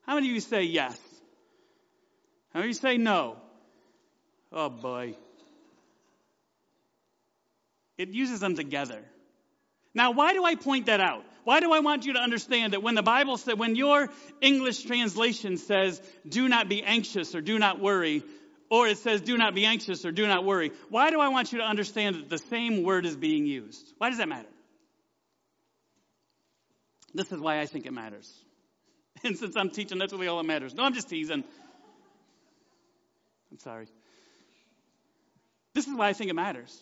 How 0.05 0.15
many 0.15 0.29
of 0.29 0.33
you 0.33 0.41
say 0.41 0.63
yes? 0.63 0.99
How 2.53 2.59
many 2.59 2.71
of 2.71 2.75
you 2.75 2.81
say 2.81 2.97
no? 2.97 3.37
Oh 4.51 4.69
boy. 4.69 5.15
It 7.97 8.09
uses 8.09 8.39
them 8.39 8.55
together. 8.55 8.99
Now, 9.93 10.11
why 10.11 10.33
do 10.33 10.43
I 10.43 10.55
point 10.55 10.87
that 10.87 10.99
out? 10.99 11.25
Why 11.43 11.59
do 11.59 11.73
I 11.73 11.79
want 11.79 12.05
you 12.05 12.13
to 12.13 12.19
understand 12.19 12.73
that 12.73 12.81
when 12.81 12.95
the 12.95 13.03
Bible 13.03 13.37
said, 13.37 13.59
when 13.59 13.75
your 13.75 14.09
English 14.41 14.83
translation 14.83 15.57
says, 15.57 16.01
do 16.27 16.47
not 16.47 16.69
be 16.69 16.83
anxious 16.83 17.35
or 17.35 17.41
do 17.41 17.59
not 17.59 17.79
worry, 17.79 18.23
or 18.69 18.87
it 18.87 18.97
says, 18.97 19.21
do 19.21 19.37
not 19.37 19.53
be 19.53 19.65
anxious 19.65 20.05
or 20.05 20.11
do 20.11 20.25
not 20.25 20.45
worry, 20.45 20.71
why 20.89 21.11
do 21.11 21.19
I 21.19 21.29
want 21.29 21.51
you 21.51 21.59
to 21.59 21.65
understand 21.65 22.15
that 22.15 22.29
the 22.29 22.37
same 22.37 22.83
word 22.83 23.05
is 23.05 23.15
being 23.15 23.45
used? 23.45 23.93
Why 23.97 24.09
does 24.09 24.19
that 24.19 24.29
matter? 24.29 24.47
This 27.13 27.31
is 27.31 27.39
why 27.39 27.59
I 27.59 27.65
think 27.65 27.85
it 27.85 27.93
matters. 27.93 28.31
And 29.23 29.37
since 29.37 29.55
I'm 29.55 29.69
teaching, 29.69 29.99
that's 29.99 30.11
really 30.11 30.27
all 30.27 30.37
that 30.37 30.43
matters. 30.45 30.73
No, 30.73 30.83
I'm 30.83 30.93
just 30.93 31.07
teasing. 31.07 31.45
I'm 33.51 33.59
sorry. 33.59 33.87
This 35.73 35.87
is 35.87 35.95
why 35.95 36.09
I 36.09 36.13
think 36.13 36.29
it 36.29 36.33
matters. 36.33 36.77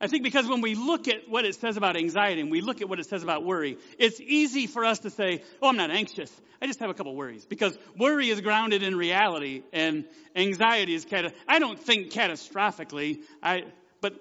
I 0.00 0.08
think 0.08 0.24
because 0.24 0.46
when 0.46 0.60
we 0.60 0.74
look 0.74 1.08
at 1.08 1.28
what 1.28 1.46
it 1.46 1.54
says 1.54 1.76
about 1.76 1.96
anxiety 1.96 2.42
and 2.42 2.50
we 2.50 2.60
look 2.60 2.82
at 2.82 2.88
what 2.88 3.00
it 3.00 3.06
says 3.06 3.22
about 3.22 3.44
worry, 3.44 3.78
it's 3.98 4.20
easy 4.20 4.66
for 4.66 4.84
us 4.84 4.98
to 5.00 5.10
say, 5.10 5.42
oh, 5.62 5.68
I'm 5.68 5.76
not 5.76 5.90
anxious. 5.90 6.30
I 6.60 6.66
just 6.66 6.80
have 6.80 6.90
a 6.90 6.94
couple 6.94 7.14
worries. 7.16 7.46
Because 7.46 7.76
worry 7.98 8.28
is 8.28 8.42
grounded 8.42 8.82
in 8.82 8.94
reality 8.94 9.62
and 9.72 10.04
anxiety 10.34 10.94
is 10.94 11.06
kind 11.06 11.26
of, 11.26 11.32
I 11.48 11.58
don't 11.58 11.78
think 11.78 12.10
catastrophically, 12.10 13.20
I, 13.42 13.64
but, 14.02 14.14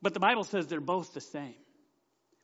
but 0.00 0.14
the 0.14 0.20
Bible 0.20 0.44
says 0.44 0.68
they're 0.68 0.80
both 0.80 1.12
the 1.12 1.20
same. 1.20 1.54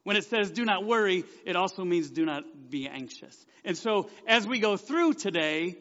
When 0.02 0.16
it 0.16 0.24
says 0.24 0.50
do 0.50 0.64
not 0.64 0.84
worry, 0.84 1.24
it 1.44 1.54
also 1.54 1.84
means 1.84 2.10
do 2.10 2.24
not 2.24 2.44
be 2.68 2.88
anxious. 2.88 3.36
And 3.64 3.76
so 3.76 4.10
as 4.26 4.46
we 4.46 4.58
go 4.58 4.76
through 4.76 5.14
today, 5.14 5.78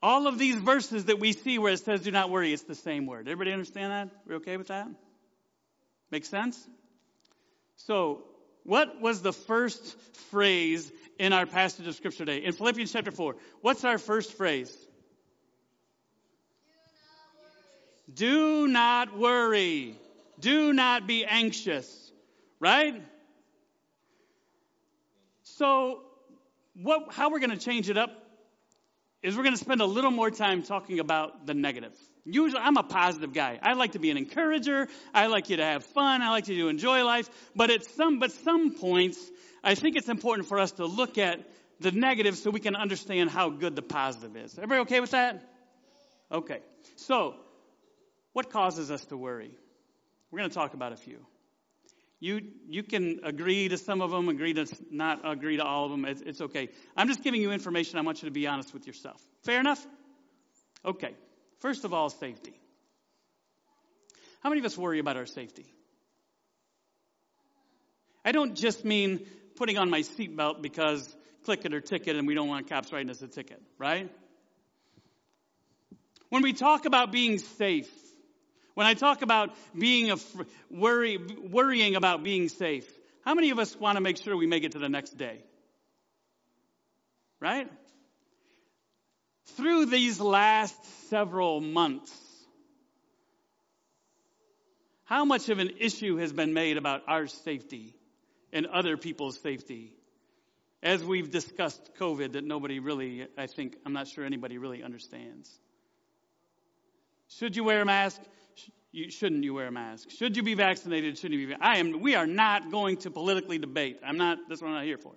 all 0.00 0.28
of 0.28 0.38
these 0.38 0.56
verses 0.56 1.06
that 1.06 1.18
we 1.18 1.32
see 1.32 1.58
where 1.58 1.72
it 1.72 1.80
says 1.80 2.02
do 2.02 2.12
not 2.12 2.30
worry, 2.30 2.52
it's 2.52 2.62
the 2.64 2.76
same 2.76 3.06
word. 3.06 3.28
Everybody 3.28 3.52
understand 3.52 3.92
that? 3.92 4.16
We're 4.26 4.36
okay 4.36 4.56
with 4.56 4.68
that? 4.68 4.88
Make 6.10 6.24
sense? 6.24 6.58
So, 7.76 8.24
what 8.64 9.00
was 9.00 9.22
the 9.22 9.32
first 9.32 9.98
phrase 10.30 10.90
in 11.18 11.32
our 11.32 11.46
passage 11.46 11.86
of 11.86 11.94
scripture 11.94 12.24
today. 12.24 12.44
In 12.44 12.52
Philippians 12.52 12.92
chapter 12.92 13.10
4, 13.10 13.36
what's 13.60 13.84
our 13.84 13.98
first 13.98 14.34
phrase? 14.34 14.74
Do 18.12 18.66
not 18.68 19.16
worry. 19.18 19.96
Do 20.40 20.72
not 20.72 21.06
be 21.06 21.24
anxious. 21.24 22.12
Right? 22.60 23.02
So, 25.42 26.02
what, 26.74 27.12
how 27.12 27.30
we're 27.30 27.40
going 27.40 27.50
to 27.50 27.56
change 27.56 27.90
it 27.90 27.98
up 27.98 28.10
is 29.22 29.36
we're 29.36 29.42
going 29.42 29.54
to 29.54 29.60
spend 29.60 29.80
a 29.80 29.86
little 29.86 30.10
more 30.10 30.30
time 30.30 30.62
talking 30.62 31.00
about 31.00 31.46
the 31.46 31.54
negative. 31.54 31.92
Usually, 32.24 32.60
I'm 32.60 32.76
a 32.76 32.82
positive 32.82 33.32
guy. 33.32 33.58
I 33.62 33.72
like 33.72 33.92
to 33.92 33.98
be 33.98 34.10
an 34.10 34.16
encourager. 34.16 34.88
I 35.14 35.26
like 35.26 35.50
you 35.50 35.56
to 35.56 35.64
have 35.64 35.84
fun. 35.84 36.22
I 36.22 36.30
like 36.30 36.46
you 36.48 36.56
to 36.62 36.68
enjoy 36.68 37.04
life. 37.04 37.28
But 37.56 37.70
at 37.70 37.84
some, 37.84 38.18
but 38.18 38.32
some 38.32 38.74
points, 38.74 39.18
I 39.64 39.74
think 39.74 39.96
it's 39.96 40.08
important 40.08 40.46
for 40.46 40.58
us 40.58 40.72
to 40.72 40.86
look 40.86 41.18
at 41.18 41.40
the 41.80 41.90
negative 41.90 42.36
so 42.36 42.50
we 42.50 42.60
can 42.60 42.76
understand 42.76 43.30
how 43.30 43.50
good 43.50 43.74
the 43.76 43.82
positive 43.82 44.36
is. 44.36 44.56
Everybody 44.58 44.80
okay 44.82 45.00
with 45.00 45.12
that? 45.12 45.42
Okay. 46.30 46.60
So, 46.96 47.34
what 48.32 48.50
causes 48.50 48.90
us 48.90 49.04
to 49.06 49.16
worry? 49.16 49.52
We're 50.30 50.40
going 50.40 50.50
to 50.50 50.54
talk 50.54 50.74
about 50.74 50.92
a 50.92 50.96
few. 50.96 51.24
You, 52.20 52.40
you 52.68 52.82
can 52.82 53.20
agree 53.22 53.68
to 53.68 53.78
some 53.78 54.00
of 54.00 54.10
them, 54.10 54.28
agree 54.28 54.52
to 54.54 54.66
not 54.90 55.20
agree 55.24 55.56
to 55.56 55.64
all 55.64 55.84
of 55.84 55.90
them. 55.92 56.04
It's, 56.04 56.20
it's 56.20 56.40
okay. 56.40 56.68
I'm 56.96 57.06
just 57.06 57.22
giving 57.22 57.40
you 57.40 57.52
information. 57.52 57.98
I 57.98 58.02
want 58.02 58.22
you 58.22 58.28
to 58.28 58.32
be 58.32 58.46
honest 58.46 58.74
with 58.74 58.86
yourself. 58.86 59.22
Fair 59.44 59.60
enough? 59.60 59.86
Okay. 60.84 61.14
First 61.60 61.84
of 61.84 61.94
all, 61.94 62.10
safety. 62.10 62.60
How 64.40 64.48
many 64.48 64.60
of 64.60 64.64
us 64.64 64.76
worry 64.76 64.98
about 64.98 65.16
our 65.16 65.26
safety? 65.26 65.66
I 68.24 68.32
don't 68.32 68.54
just 68.54 68.84
mean 68.84 69.26
putting 69.56 69.78
on 69.78 69.90
my 69.90 70.00
seatbelt 70.00 70.60
because 70.60 71.16
click 71.44 71.64
it 71.64 71.72
or 71.72 71.80
ticket 71.80 72.16
and 72.16 72.26
we 72.26 72.34
don't 72.34 72.48
want 72.48 72.68
cops 72.68 72.92
writing 72.92 73.10
us 73.10 73.22
a 73.22 73.28
ticket, 73.28 73.62
right? 73.78 74.10
When 76.28 76.42
we 76.42 76.52
talk 76.52 76.84
about 76.84 77.10
being 77.10 77.38
safe, 77.38 77.88
when 78.78 78.86
I 78.86 78.94
talk 78.94 79.22
about 79.22 79.56
being 79.76 80.12
a 80.12 80.16
worry, 80.70 81.18
worrying 81.50 81.96
about 81.96 82.22
being 82.22 82.48
safe, 82.48 82.88
how 83.24 83.34
many 83.34 83.50
of 83.50 83.58
us 83.58 83.74
want 83.74 83.96
to 83.96 84.00
make 84.00 84.18
sure 84.18 84.36
we 84.36 84.46
make 84.46 84.62
it 84.62 84.70
to 84.70 84.78
the 84.78 84.88
next 84.88 85.18
day? 85.18 85.40
Right? 87.40 87.68
Through 89.56 89.86
these 89.86 90.20
last 90.20 90.76
several 91.10 91.60
months, 91.60 92.16
how 95.06 95.24
much 95.24 95.48
of 95.48 95.58
an 95.58 95.72
issue 95.80 96.18
has 96.18 96.32
been 96.32 96.54
made 96.54 96.76
about 96.76 97.02
our 97.08 97.26
safety 97.26 97.96
and 98.52 98.64
other 98.64 98.96
people's 98.96 99.40
safety? 99.40 99.92
As 100.84 101.02
we've 101.02 101.32
discussed 101.32 101.96
COVID, 101.98 102.34
that 102.34 102.44
nobody 102.44 102.78
really, 102.78 103.26
I 103.36 103.48
think, 103.48 103.74
I'm 103.84 103.92
not 103.92 104.06
sure 104.06 104.24
anybody 104.24 104.56
really 104.56 104.84
understands. 104.84 105.50
Should 107.26 107.56
you 107.56 107.64
wear 107.64 107.82
a 107.82 107.84
mask? 107.84 108.22
You, 108.92 109.10
shouldn't 109.10 109.44
you 109.44 109.54
wear 109.54 109.66
a 109.66 109.72
mask? 109.72 110.10
Should 110.10 110.36
you 110.36 110.42
be 110.42 110.54
vaccinated? 110.54 111.18
Shouldn't 111.18 111.40
you 111.40 111.48
be? 111.48 111.54
I 111.60 111.78
am. 111.78 112.00
We 112.00 112.14
are 112.14 112.26
not 112.26 112.70
going 112.70 112.98
to 112.98 113.10
politically 113.10 113.58
debate. 113.58 114.00
I'm 114.04 114.16
not. 114.16 114.38
That's 114.48 114.62
what 114.62 114.68
I'm 114.68 114.74
not 114.74 114.84
here 114.84 114.98
for. 114.98 115.12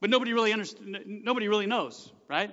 But 0.00 0.10
nobody 0.10 0.32
really 0.32 0.52
understands. 0.52 1.00
Nobody 1.06 1.48
really 1.48 1.66
knows, 1.66 2.10
right? 2.28 2.50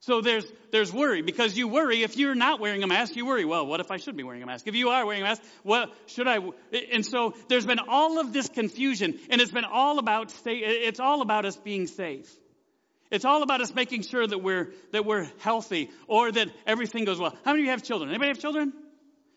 So 0.00 0.20
there's 0.20 0.44
there's 0.70 0.92
worry 0.92 1.22
because 1.22 1.56
you 1.56 1.68
worry 1.68 2.02
if 2.02 2.16
you're 2.16 2.34
not 2.34 2.60
wearing 2.60 2.82
a 2.82 2.86
mask. 2.86 3.16
You 3.16 3.26
worry. 3.26 3.44
Well, 3.44 3.66
what 3.66 3.80
if 3.80 3.90
I 3.90 3.96
should 3.96 4.16
be 4.16 4.22
wearing 4.22 4.42
a 4.42 4.46
mask? 4.46 4.68
If 4.68 4.74
you 4.74 4.90
are 4.90 5.04
wearing 5.04 5.22
a 5.22 5.24
mask, 5.24 5.42
what 5.62 5.92
should 6.06 6.28
I? 6.28 6.38
And 6.92 7.04
so 7.04 7.34
there's 7.48 7.66
been 7.66 7.80
all 7.88 8.20
of 8.20 8.32
this 8.32 8.48
confusion, 8.48 9.18
and 9.28 9.40
it's 9.40 9.50
been 9.50 9.64
all 9.64 9.98
about. 9.98 10.32
It's 10.46 11.00
all 11.00 11.20
about 11.20 11.44
us 11.44 11.56
being 11.56 11.86
safe. 11.86 12.30
It's 13.10 13.24
all 13.24 13.42
about 13.42 13.60
us 13.60 13.74
making 13.74 14.02
sure 14.02 14.26
that 14.26 14.38
we're, 14.38 14.72
that 14.92 15.04
we're 15.04 15.30
healthy 15.38 15.90
or 16.06 16.30
that 16.30 16.48
everything 16.66 17.04
goes 17.04 17.18
well. 17.18 17.34
How 17.44 17.52
many 17.52 17.62
of 17.62 17.64
you 17.66 17.70
have 17.70 17.82
children? 17.82 18.10
Anybody 18.10 18.28
have 18.28 18.38
children? 18.38 18.72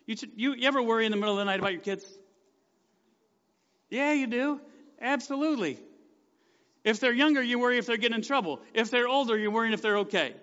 You, 0.06 0.16
you, 0.36 0.54
you 0.56 0.68
ever 0.68 0.82
worry 0.82 1.06
in 1.06 1.12
the 1.12 1.18
middle 1.18 1.34
of 1.34 1.40
the 1.40 1.46
night 1.46 1.60
about 1.60 1.72
your 1.72 1.82
kids? 1.82 2.06
Yeah, 3.90 4.14
you 4.14 4.28
do. 4.28 4.60
Absolutely. 5.00 5.80
If 6.84 7.00
they're 7.00 7.14
younger, 7.14 7.42
you 7.42 7.60
worry 7.60 7.78
if 7.78 7.86
they're 7.86 7.98
getting 7.98 8.18
in 8.18 8.24
trouble. 8.24 8.62
If 8.74 8.92
they're 8.92 9.08
older, 9.08 9.38
you're 9.38 9.52
worrying 9.52 9.74
if 9.74 9.82
they're 9.82 10.00
okay. 10.00 10.34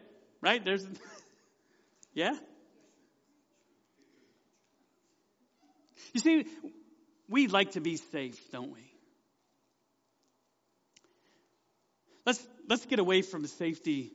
Right? 0.41 0.65
There's, 0.65 0.87
yeah? 2.15 2.35
You 6.15 6.21
see, 6.21 6.47
we 7.29 7.49
like 7.49 7.73
to 7.73 7.81
be 7.81 7.97
safe, 7.97 8.41
don't 8.51 8.73
we? 8.73 8.91
Let's, 12.25 12.47
let's 12.69 12.87
get 12.87 12.99
away 12.99 13.23
from 13.23 13.47
safety 13.47 14.13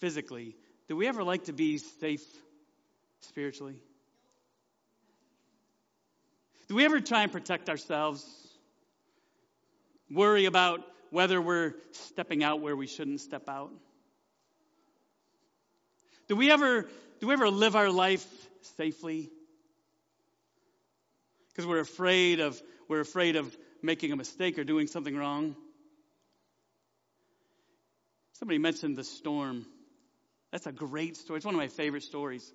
physically. 0.00 0.56
Do 0.88 0.96
we 0.96 1.06
ever 1.08 1.22
like 1.22 1.44
to 1.44 1.52
be 1.52 1.78
safe 1.78 2.24
spiritually? 3.20 3.76
Do 6.68 6.74
we 6.74 6.84
ever 6.84 7.00
try 7.00 7.22
and 7.22 7.32
protect 7.32 7.68
ourselves? 7.68 8.24
Worry 10.10 10.46
about 10.46 10.80
whether 11.10 11.40
we're 11.40 11.74
stepping 11.92 12.42
out 12.42 12.60
where 12.60 12.74
we 12.74 12.86
shouldn't 12.86 13.20
step 13.20 13.48
out? 13.48 13.70
Do 16.28 16.36
we 16.36 16.50
ever 16.50 16.88
do 17.20 17.26
we 17.28 17.34
ever 17.34 17.50
live 17.50 17.76
our 17.76 17.90
life 17.90 18.26
safely? 18.76 19.30
Because 21.48 21.66
we're 21.66 21.80
afraid 21.80 22.40
of 22.40 22.60
we're 22.88 23.00
afraid 23.00 23.36
of 23.36 23.56
making 23.82 24.12
a 24.12 24.16
mistake 24.16 24.58
or 24.58 24.64
doing 24.64 24.86
something 24.86 25.16
wrong. 25.16 25.54
Somebody 28.42 28.58
mentioned 28.58 28.96
the 28.96 29.04
storm. 29.04 29.66
That's 30.50 30.66
a 30.66 30.72
great 30.72 31.16
story. 31.16 31.36
It's 31.36 31.46
one 31.46 31.54
of 31.54 31.60
my 31.60 31.68
favorite 31.68 32.02
stories. 32.02 32.52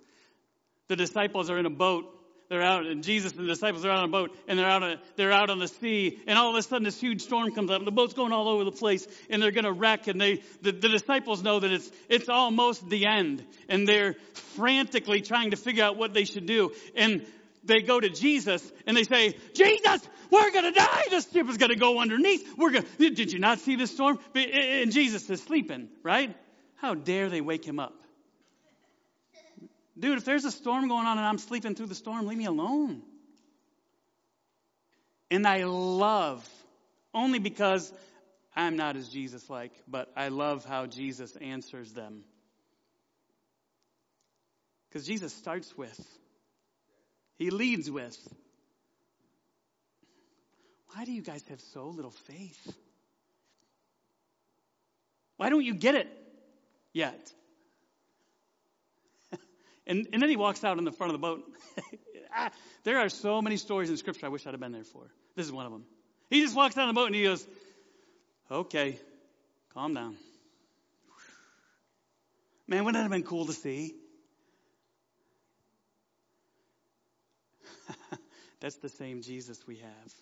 The 0.90 0.98
disciples 0.98 1.50
are 1.50 1.58
in 1.58 1.66
a 1.66 1.70
boat. 1.70 2.14
They're 2.50 2.62
out, 2.62 2.86
and 2.86 3.02
Jesus 3.02 3.32
and 3.32 3.46
the 3.46 3.48
disciples 3.48 3.86
are 3.86 3.92
out 3.92 4.00
on 4.00 4.04
a 4.04 4.12
boat, 4.12 4.36
and 4.50 4.60
they're 4.60 4.70
out, 4.70 4.84
on, 4.84 4.98
they're 5.16 5.32
out 5.32 5.50
on 5.50 5.60
the 5.60 5.70
sea, 5.70 6.20
and 6.28 6.38
all 6.38 6.50
of 6.50 6.56
a 6.58 6.62
sudden 6.62 6.84
this 6.84 7.00
huge 7.00 7.22
storm 7.22 7.52
comes 7.52 7.72
up, 7.72 7.78
and 7.78 7.88
the 7.88 7.92
boat's 7.92 8.14
going 8.14 8.34
all 8.34 8.50
over 8.50 8.66
the 8.66 8.72
place, 8.72 9.08
and 9.30 9.42
they're 9.42 9.52
to 9.52 9.72
wreck, 9.72 10.08
and 10.08 10.20
they, 10.20 10.42
the, 10.62 10.74
the 10.74 10.90
disciples 10.90 11.42
know 11.42 11.60
that 11.60 11.72
it's, 11.72 11.90
it's 12.10 12.28
almost 12.28 12.90
the 12.90 13.06
end, 13.06 13.46
and 13.70 13.88
they're 13.88 14.16
frantically 14.56 15.22
trying 15.22 15.52
to 15.52 15.58
figure 15.58 15.86
out 15.86 15.96
what 15.96 16.14
they 16.14 16.26
should 16.26 16.46
do, 16.46 16.74
and 16.96 17.26
they 17.68 17.82
go 17.82 18.00
to 18.00 18.10
Jesus 18.10 18.72
and 18.86 18.96
they 18.96 19.04
say, 19.04 19.36
Jesus, 19.54 20.08
we're 20.32 20.52
going 20.52 20.66
to 20.66 20.72
die. 20.72 21.04
The 21.10 21.22
ship 21.22 21.50
is 21.50 21.58
going 21.58 21.70
to 21.70 21.76
go 21.76 22.00
underneath. 22.00 22.58
We're 22.58 22.72
going 22.72 22.86
did 22.98 23.32
you 23.32 23.40
not 23.40 23.60
see 23.60 23.76
the 23.76 23.88
storm? 23.88 24.20
And 24.36 24.92
Jesus 24.92 25.30
is 25.30 25.42
sleeping, 25.42 25.90
right? 26.04 26.36
How 26.76 26.94
dare 26.96 27.30
they 27.30 27.42
wake 27.42 27.66
him 27.66 27.80
up? 27.80 27.94
Dude, 30.00 30.18
if 30.18 30.26
there's 30.26 30.46
a 30.46 30.52
storm 30.52 30.88
going 30.88 31.08
on 31.08 31.18
and 31.18 31.26
I'm 31.26 31.40
sleeping 31.40 31.74
through 31.74 31.88
the 31.88 31.96
storm, 31.96 32.28
leave 32.28 32.38
me 32.38 32.46
alone. 32.46 33.02
And 35.32 35.46
I 35.46 35.64
love, 35.66 36.48
only 37.14 37.40
because 37.40 37.92
I'm 38.56 38.78
not 38.78 38.96
as 38.96 39.10
Jesus 39.10 39.50
like, 39.50 39.72
but 39.88 40.12
I 40.16 40.30
love 40.30 40.66
how 40.66 40.86
Jesus 40.86 41.36
answers 41.36 41.92
them. 41.94 42.24
Because 44.90 45.06
Jesus 45.06 45.34
starts 45.34 45.78
with, 45.78 46.00
he 47.38 47.50
leads 47.50 47.90
with, 47.90 48.18
Why 50.94 51.06
do 51.06 51.12
you 51.12 51.22
guys 51.22 51.44
have 51.50 51.62
so 51.74 51.88
little 51.88 52.12
faith? 52.12 52.74
Why 55.38 55.50
don't 55.50 55.64
you 55.64 55.76
get 55.76 55.96
it 55.96 56.10
yet? 56.94 57.32
and, 59.88 60.08
and 60.12 60.22
then 60.22 60.30
he 60.30 60.36
walks 60.36 60.64
out 60.64 60.80
in 60.80 60.84
the 60.84 60.92
front 60.92 61.14
of 61.14 61.20
the 61.20 61.26
boat. 61.26 61.44
Ah, 62.40 62.52
there 62.84 63.00
are 63.00 63.10
so 63.10 63.42
many 63.42 63.58
stories 63.58 63.90
in 63.90 63.98
Scripture 63.98 64.28
I 64.28 64.30
wish 64.30 64.46
I'd 64.46 64.52
have 64.52 64.60
been 64.60 64.74
there 64.74 64.84
for. 64.84 65.02
This 65.36 65.46
is 65.46 65.52
one 65.52 65.66
of 65.66 65.72
them. 65.72 65.86
He 66.30 66.42
just 66.42 66.56
walks 66.56 66.78
out 66.78 66.82
on 66.82 66.90
the 66.90 66.94
boat 66.94 67.08
and 67.08 67.16
he 67.16 67.24
goes, 67.24 67.48
Okay, 68.52 69.00
calm 69.74 69.94
down. 69.94 70.18
Man, 72.68 72.84
wouldn't 72.84 73.00
that 73.00 73.04
have 73.04 73.12
been 73.12 73.24
cool 73.24 73.46
to 73.46 73.54
see? 73.54 73.96
That's 78.60 78.78
the 78.78 78.90
same 78.90 79.22
Jesus 79.22 79.60
we 79.68 79.78
have. 79.78 80.14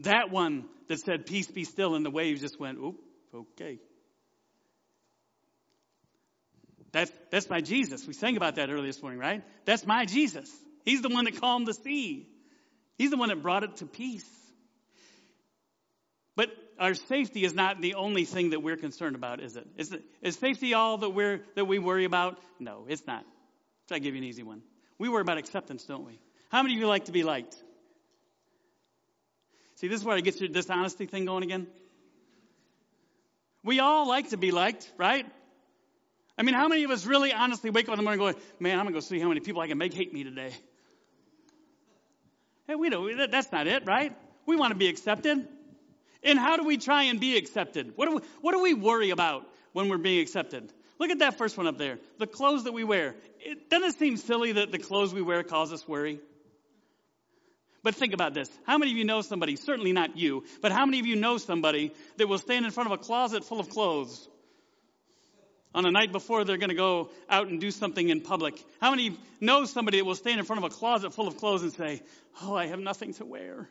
That 0.00 0.30
one 0.30 0.66
that 0.88 1.00
said, 1.00 1.26
Peace 1.26 1.50
be 1.50 1.64
still, 1.64 1.94
and 1.94 2.04
the 2.04 2.10
waves 2.10 2.40
just 2.40 2.60
went, 2.60 2.78
Oop, 2.78 2.96
okay. 3.34 3.78
That's, 6.92 7.10
that's 7.30 7.50
my 7.50 7.60
Jesus. 7.60 8.06
We 8.06 8.12
sang 8.12 8.36
about 8.36 8.56
that 8.56 8.70
earlier 8.70 8.86
this 8.86 9.02
morning, 9.02 9.20
right? 9.20 9.42
That's 9.64 9.86
my 9.86 10.06
Jesus. 10.06 10.50
He's 10.84 11.02
the 11.02 11.08
one 11.08 11.24
that 11.24 11.40
calmed 11.40 11.66
the 11.66 11.74
sea. 11.74 12.28
He's 12.96 13.10
the 13.10 13.16
one 13.16 13.28
that 13.28 13.42
brought 13.42 13.64
it 13.64 13.76
to 13.76 13.86
peace. 13.86 14.28
But 16.36 16.48
our 16.78 16.94
safety 16.94 17.44
is 17.44 17.54
not 17.54 17.80
the 17.80 17.94
only 17.94 18.24
thing 18.24 18.50
that 18.50 18.62
we're 18.62 18.76
concerned 18.76 19.16
about, 19.16 19.40
is 19.40 19.56
it? 19.56 19.66
Is, 19.76 19.92
it, 19.92 20.02
is 20.22 20.36
safety 20.36 20.74
all 20.74 20.98
that, 20.98 21.10
we're, 21.10 21.42
that 21.54 21.64
we 21.64 21.78
worry 21.78 22.04
about? 22.04 22.38
No, 22.58 22.86
it's 22.88 23.06
not. 23.06 23.24
Try 23.88 23.98
to 23.98 24.04
give 24.04 24.14
you 24.14 24.22
an 24.22 24.28
easy 24.28 24.42
one. 24.42 24.62
We 24.98 25.08
worry 25.08 25.22
about 25.22 25.38
acceptance, 25.38 25.84
don't 25.84 26.06
we? 26.06 26.18
How 26.50 26.62
many 26.62 26.74
of 26.74 26.80
you 26.80 26.86
like 26.86 27.06
to 27.06 27.12
be 27.12 27.22
liked? 27.22 27.56
See, 29.76 29.88
this 29.88 30.00
is 30.00 30.06
where 30.06 30.16
I 30.16 30.20
get 30.20 30.40
your 30.40 30.48
dishonesty 30.48 31.06
thing 31.06 31.26
going 31.26 31.42
again. 31.42 31.66
We 33.62 33.80
all 33.80 34.08
like 34.08 34.30
to 34.30 34.36
be 34.36 34.52
liked, 34.52 34.90
right? 34.96 35.26
I 36.38 36.42
mean, 36.42 36.54
how 36.54 36.68
many 36.68 36.84
of 36.84 36.90
us 36.90 37.04
really 37.04 37.32
honestly 37.32 37.70
wake 37.70 37.88
up 37.88 37.94
in 37.94 37.98
the 37.98 38.02
morning 38.02 38.18
going, 38.18 38.36
man, 38.60 38.78
I'm 38.78 38.84
going 38.84 38.94
to 38.94 39.00
go 39.00 39.00
see 39.00 39.18
how 39.18 39.28
many 39.28 39.40
people 39.40 39.60
I 39.60 39.68
can 39.68 39.78
make 39.78 39.92
hate 39.92 40.12
me 40.12 40.24
today? 40.24 40.52
Hey, 42.66 42.74
we 42.74 42.90
don't, 42.90 43.30
that's 43.30 43.50
not 43.52 43.66
it, 43.66 43.86
right? 43.86 44.16
We 44.44 44.56
want 44.56 44.72
to 44.72 44.78
be 44.78 44.88
accepted. 44.88 45.46
And 46.22 46.38
how 46.38 46.56
do 46.56 46.64
we 46.64 46.78
try 46.78 47.04
and 47.04 47.20
be 47.20 47.36
accepted? 47.36 47.92
What 47.96 48.08
do 48.08 48.16
we, 48.16 48.20
what 48.40 48.52
do 48.52 48.62
we 48.62 48.74
worry 48.74 49.10
about 49.10 49.46
when 49.72 49.88
we're 49.88 49.98
being 49.98 50.20
accepted? 50.20 50.72
Look 50.98 51.10
at 51.10 51.18
that 51.18 51.36
first 51.36 51.56
one 51.56 51.66
up 51.66 51.78
there. 51.78 51.98
The 52.18 52.26
clothes 52.26 52.64
that 52.64 52.72
we 52.72 52.84
wear. 52.84 53.14
It 53.40 53.68
doesn't 53.68 53.98
seem 53.98 54.16
silly 54.16 54.52
that 54.52 54.72
the 54.72 54.78
clothes 54.78 55.12
we 55.12 55.22
wear 55.22 55.42
cause 55.42 55.72
us 55.72 55.86
worry. 55.86 56.20
But 57.82 57.94
think 57.94 58.14
about 58.14 58.34
this. 58.34 58.50
How 58.66 58.78
many 58.78 58.90
of 58.90 58.96
you 58.96 59.04
know 59.04 59.20
somebody, 59.20 59.54
certainly 59.54 59.92
not 59.92 60.16
you, 60.16 60.42
but 60.60 60.72
how 60.72 60.86
many 60.86 60.98
of 60.98 61.06
you 61.06 61.14
know 61.14 61.38
somebody 61.38 61.92
that 62.16 62.26
will 62.26 62.38
stand 62.38 62.64
in 62.64 62.72
front 62.72 62.90
of 62.90 62.98
a 62.98 63.02
closet 63.02 63.44
full 63.44 63.60
of 63.60 63.68
clothes 63.68 64.28
on 65.72 65.86
a 65.86 65.90
night 65.92 66.10
before 66.10 66.42
they're 66.44 66.56
going 66.56 66.70
to 66.70 66.74
go 66.74 67.10
out 67.28 67.46
and 67.46 67.60
do 67.60 67.70
something 67.70 68.08
in 68.08 68.22
public? 68.22 68.60
How 68.80 68.90
many 68.90 69.16
know 69.40 69.66
somebody 69.66 69.98
that 69.98 70.04
will 70.04 70.16
stand 70.16 70.40
in 70.40 70.46
front 70.46 70.64
of 70.64 70.72
a 70.72 70.74
closet 70.74 71.14
full 71.14 71.28
of 71.28 71.36
clothes 71.36 71.62
and 71.62 71.72
say, 71.72 72.02
Oh, 72.42 72.56
I 72.56 72.66
have 72.66 72.80
nothing 72.80 73.14
to 73.14 73.24
wear? 73.24 73.68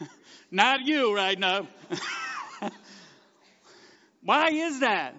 not 0.50 0.80
you 0.86 1.14
right 1.14 1.38
now. 1.38 1.66
Why 4.24 4.48
is 4.50 4.80
that? 4.80 5.14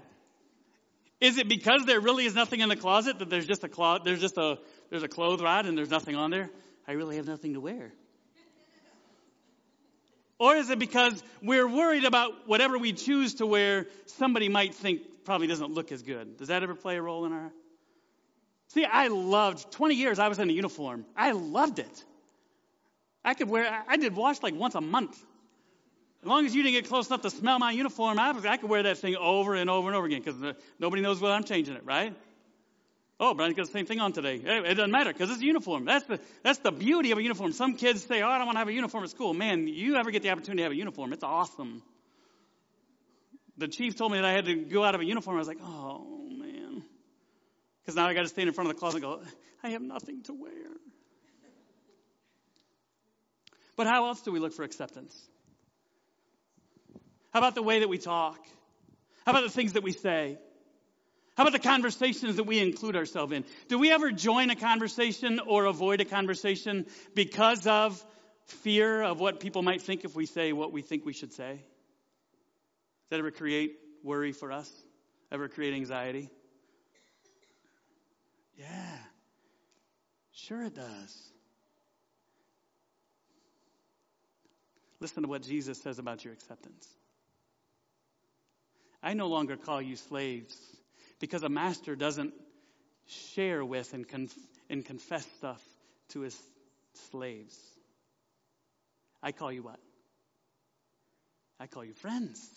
Is 1.22 1.38
it 1.38 1.48
because 1.48 1.86
there 1.86 2.00
really 2.00 2.26
is 2.26 2.36
nothing 2.36 2.60
in 2.60 2.70
the 2.70 2.76
closet 2.76 3.20
that 3.20 3.30
there's 3.30 3.48
just 3.48 3.64
a 3.64 3.70
closet, 3.70 4.04
there's 4.04 4.20
just 4.20 4.38
a 4.38 4.58
there's 4.90 5.04
a 5.04 5.08
clothes 5.08 5.42
rod 5.42 5.66
and 5.66 5.78
there's 5.78 5.90
nothing 5.90 6.16
on 6.16 6.32
there, 6.32 6.50
I 6.88 6.94
really 6.94 7.16
have 7.18 7.28
nothing 7.28 7.54
to 7.54 7.60
wear. 7.60 7.94
Or 10.38 10.56
is 10.56 10.70
it 10.70 10.80
because 10.80 11.24
we're 11.42 11.68
worried 11.68 12.04
about 12.04 12.48
whatever 12.48 12.78
we 12.78 12.92
choose 12.92 13.36
to 13.36 13.46
wear, 13.46 13.88
somebody 14.06 14.50
might 14.50 14.76
think 14.76 15.02
probably 15.24 15.48
doesn't 15.48 15.72
look 15.72 15.92
as 15.92 16.02
good? 16.02 16.38
Does 16.38 16.50
that 16.50 16.62
ever 16.62 16.76
play 16.76 16.98
a 16.98 17.02
role 17.02 17.26
in 17.26 17.32
our? 17.32 17.54
See, 18.70 18.84
I 18.84 19.08
loved, 19.08 19.72
20 19.72 19.96
years 19.96 20.20
I 20.20 20.28
was 20.28 20.38
in 20.40 20.50
a 20.50 20.54
uniform. 20.54 21.06
I 21.16 21.32
loved 21.32 21.80
it. 21.80 22.04
I 23.24 23.34
could 23.34 23.50
wear, 23.50 23.84
I 23.88 23.96
did 23.96 24.16
wash 24.16 24.44
like 24.44 24.56
once 24.56 24.76
a 24.76 24.82
month. 24.82 25.18
As 26.26 26.28
long 26.28 26.44
as 26.48 26.56
you 26.56 26.64
didn't 26.64 26.82
get 26.82 26.90
close 26.90 27.06
enough 27.06 27.22
to 27.22 27.30
smell 27.30 27.60
my 27.60 27.70
uniform, 27.70 28.18
I, 28.18 28.34
I 28.48 28.58
could 28.58 28.68
wear 28.68 28.82
that 28.82 28.98
thing 28.98 29.16
over 29.16 29.54
and 29.54 29.70
over 29.70 29.90
and 29.90 29.96
over 29.96 30.08
again 30.08 30.24
because 30.24 30.42
uh, 30.42 30.54
nobody 30.80 31.04
knows 31.04 31.22
whether 31.22 31.36
I'm 31.36 31.44
changing 31.44 31.76
it, 31.76 31.86
right? 31.86 32.16
Oh, 33.20 33.36
Brian's 33.36 33.56
got 33.56 33.68
the 33.68 33.72
same 33.72 33.86
thing 33.86 34.00
on 34.00 34.12
today. 34.12 34.38
It 34.38 34.74
doesn't 34.74 34.90
matter 34.90 35.14
because 35.14 35.30
it's 35.30 35.40
a 35.40 35.46
uniform. 35.46 35.86
That's 35.86 36.04
the, 36.08 36.20
that's 36.42 36.58
the 36.58 36.72
beauty 36.72 37.12
of 37.12 37.20
a 37.20 37.22
uniform. 37.22 37.52
Some 37.52 37.76
kids 37.76 38.04
say, 38.04 38.24
oh, 38.24 38.28
I 38.28 38.40
don't 38.40 38.48
want 38.48 38.56
to 38.56 38.60
have 38.60 38.68
a 38.70 38.74
uniform 38.74 39.04
at 39.04 39.12
school. 39.12 39.36
Man, 39.36 39.68
you 39.68 39.98
ever 39.98 40.10
get 40.10 40.24
the 40.24 40.32
opportunity 40.32 40.62
to 40.62 40.64
have 40.64 40.72
a 40.72 40.76
uniform, 40.76 41.14
it's 41.14 41.24
awesome. 41.24 41.84
The 43.58 43.68
chief 43.68 43.96
told 43.96 44.12
me 44.12 44.18
that 44.18 44.26
I 44.26 44.32
had 44.32 44.46
to 44.46 44.56
go 44.56 44.84
out 44.84 44.96
of 44.96 45.02
a 45.02 45.06
uniform. 45.06 45.36
I 45.36 45.40
was 45.40 45.48
like, 45.48 45.62
oh, 45.62 46.28
man. 46.28 46.82
Because 47.84 47.96
now 47.96 48.08
I 48.08 48.16
got 48.16 48.24
to 48.24 48.30
stand 48.30 48.48
in 48.48 48.56
front 48.56 48.72
of 48.72 48.76
the 48.76 48.80
closet 48.80 48.96
and 48.96 49.04
go, 49.04 49.22
I 49.62 49.70
have 49.70 49.84
nothing 49.84 50.24
to 50.24 50.34
wear. 50.34 50.72
But 53.76 53.86
how 53.86 54.08
else 54.08 54.22
do 54.22 54.32
we 54.32 54.40
look 54.40 54.54
for 54.54 54.64
acceptance? 54.64 55.16
How 57.36 57.40
about 57.40 57.54
the 57.54 57.62
way 57.62 57.80
that 57.80 57.90
we 57.90 57.98
talk? 57.98 58.40
How 59.26 59.34
about 59.34 59.44
the 59.44 59.50
things 59.50 59.74
that 59.74 59.84
we 59.84 59.92
say? 59.92 60.38
How 61.36 61.44
about 61.44 61.52
the 61.52 61.60
conversations 61.60 62.38
that 62.38 62.46
we 62.46 62.60
include 62.60 62.96
ourselves 62.96 63.34
in? 63.34 63.44
Do 63.68 63.78
we 63.78 63.92
ever 63.92 64.14
join 64.14 64.52
a 64.52 64.56
conversation 64.56 65.42
or 65.46 65.66
avoid 65.66 66.00
a 66.00 66.06
conversation 66.06 66.86
because 67.14 67.68
of 67.68 68.02
fear 68.46 69.04
of 69.04 69.20
what 69.20 69.42
people 69.42 69.64
might 69.64 69.82
think 69.82 70.06
if 70.06 70.16
we 70.16 70.26
say 70.26 70.54
what 70.54 70.72
we 70.72 70.82
think 70.82 71.06
we 71.06 71.12
should 71.12 71.34
say? 71.34 71.56
Does 71.56 73.10
that 73.10 73.20
ever 73.20 73.32
create 73.32 73.80
worry 74.02 74.32
for 74.32 74.54
us? 74.54 74.72
Ever 75.30 75.50
create 75.50 75.74
anxiety? 75.74 76.30
Yeah, 78.58 78.98
sure 80.32 80.64
it 80.64 80.74
does. 80.74 81.34
Listen 85.02 85.24
to 85.24 85.28
what 85.28 85.42
Jesus 85.42 85.82
says 85.82 86.00
about 86.00 86.24
your 86.24 86.34
acceptance. 86.34 86.88
I 89.06 89.14
no 89.14 89.28
longer 89.28 89.56
call 89.56 89.84
you 89.84 89.98
slaves 89.98 90.58
because 91.20 91.44
a 91.44 91.50
master 91.50 91.96
doesn't 91.96 92.34
share 93.06 93.64
with 93.64 93.94
and, 93.94 94.08
conf- 94.08 94.36
and 94.68 94.84
confess 94.84 95.24
stuff 95.38 95.62
to 96.10 96.22
his 96.22 96.36
slaves. 97.12 97.56
I 99.22 99.32
call 99.32 99.52
you 99.52 99.62
what? 99.62 99.80
I 101.60 101.68
call 101.68 101.86
you 101.86 101.94
friends. 101.94 102.50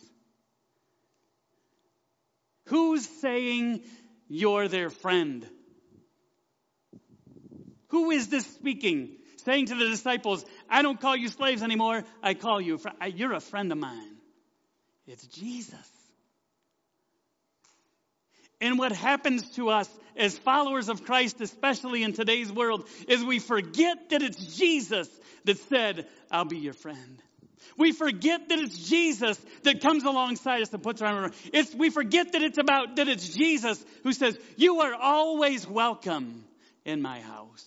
Who's 2.68 3.06
saying 3.06 3.82
you're 4.26 4.68
their 4.68 4.88
friend? 4.88 5.46
Who 7.88 8.11
is 8.11 8.28
this 8.28 8.46
speaking? 8.46 9.16
Saying 9.44 9.66
to 9.66 9.74
the 9.74 9.88
disciples, 9.88 10.46
I 10.70 10.80
don't 10.80 10.98
call 10.98 11.14
you 11.14 11.28
slaves 11.28 11.62
anymore. 11.62 12.04
I 12.22 12.32
call 12.32 12.58
you, 12.58 12.78
fr- 12.78 12.88
you're 13.14 13.34
a 13.34 13.40
friend 13.40 13.70
of 13.70 13.76
mine. 13.76 14.16
It's 15.06 15.26
Jesus. 15.26 15.97
And 18.60 18.78
what 18.78 18.92
happens 18.92 19.48
to 19.56 19.70
us 19.70 19.88
as 20.16 20.36
followers 20.36 20.88
of 20.88 21.04
Christ, 21.04 21.40
especially 21.40 22.02
in 22.02 22.12
today's 22.12 22.52
world, 22.52 22.88
is 23.06 23.24
we 23.24 23.38
forget 23.38 24.10
that 24.10 24.22
it's 24.22 24.56
Jesus 24.56 25.08
that 25.44 25.58
said, 25.68 26.06
I'll 26.30 26.44
be 26.44 26.58
your 26.58 26.72
friend. 26.72 27.22
We 27.76 27.92
forget 27.92 28.48
that 28.48 28.58
it's 28.58 28.88
Jesus 28.88 29.40
that 29.62 29.80
comes 29.80 30.02
alongside 30.02 30.62
us 30.62 30.72
and 30.72 30.82
puts 30.82 31.00
our 31.00 31.08
arm 31.08 31.32
It's, 31.52 31.72
we 31.72 31.90
forget 31.90 32.32
that 32.32 32.42
it's 32.42 32.58
about, 32.58 32.96
that 32.96 33.08
it's 33.08 33.28
Jesus 33.28 33.84
who 34.02 34.12
says, 34.12 34.36
you 34.56 34.80
are 34.80 34.94
always 34.94 35.66
welcome 35.66 36.44
in 36.84 37.00
my 37.00 37.20
house. 37.20 37.64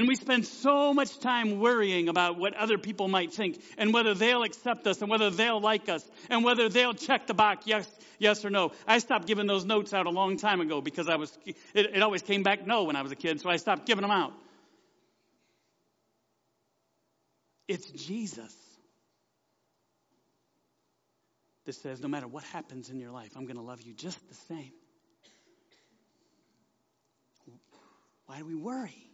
And 0.00 0.08
we 0.08 0.14
spend 0.14 0.46
so 0.46 0.94
much 0.94 1.18
time 1.18 1.60
worrying 1.60 2.08
about 2.08 2.38
what 2.38 2.54
other 2.54 2.78
people 2.78 3.06
might 3.06 3.34
think 3.34 3.62
and 3.76 3.92
whether 3.92 4.14
they'll 4.14 4.44
accept 4.44 4.86
us 4.86 5.02
and 5.02 5.10
whether 5.10 5.28
they'll 5.28 5.60
like 5.60 5.90
us 5.90 6.02
and 6.30 6.42
whether 6.42 6.70
they'll 6.70 6.94
check 6.94 7.26
the 7.26 7.34
box 7.34 7.66
yes, 7.66 7.86
yes 8.18 8.42
or 8.42 8.48
no. 8.48 8.72
I 8.86 9.00
stopped 9.00 9.26
giving 9.26 9.46
those 9.46 9.66
notes 9.66 9.92
out 9.92 10.06
a 10.06 10.10
long 10.10 10.38
time 10.38 10.62
ago 10.62 10.80
because 10.80 11.10
I 11.10 11.16
was, 11.16 11.38
it, 11.44 11.58
it 11.74 12.00
always 12.00 12.22
came 12.22 12.42
back 12.42 12.66
no 12.66 12.84
when 12.84 12.96
I 12.96 13.02
was 13.02 13.12
a 13.12 13.14
kid, 13.14 13.42
so 13.42 13.50
I 13.50 13.56
stopped 13.56 13.84
giving 13.84 14.00
them 14.00 14.10
out. 14.10 14.32
It's 17.68 17.90
Jesus 17.90 18.56
that 21.66 21.74
says, 21.74 22.00
no 22.00 22.08
matter 22.08 22.26
what 22.26 22.44
happens 22.44 22.88
in 22.88 23.00
your 23.00 23.10
life, 23.10 23.32
I'm 23.36 23.44
going 23.44 23.58
to 23.58 23.62
love 23.62 23.82
you 23.82 23.92
just 23.92 24.26
the 24.30 24.34
same. 24.34 24.72
Why 28.24 28.38
do 28.38 28.46
we 28.46 28.54
worry? 28.54 29.09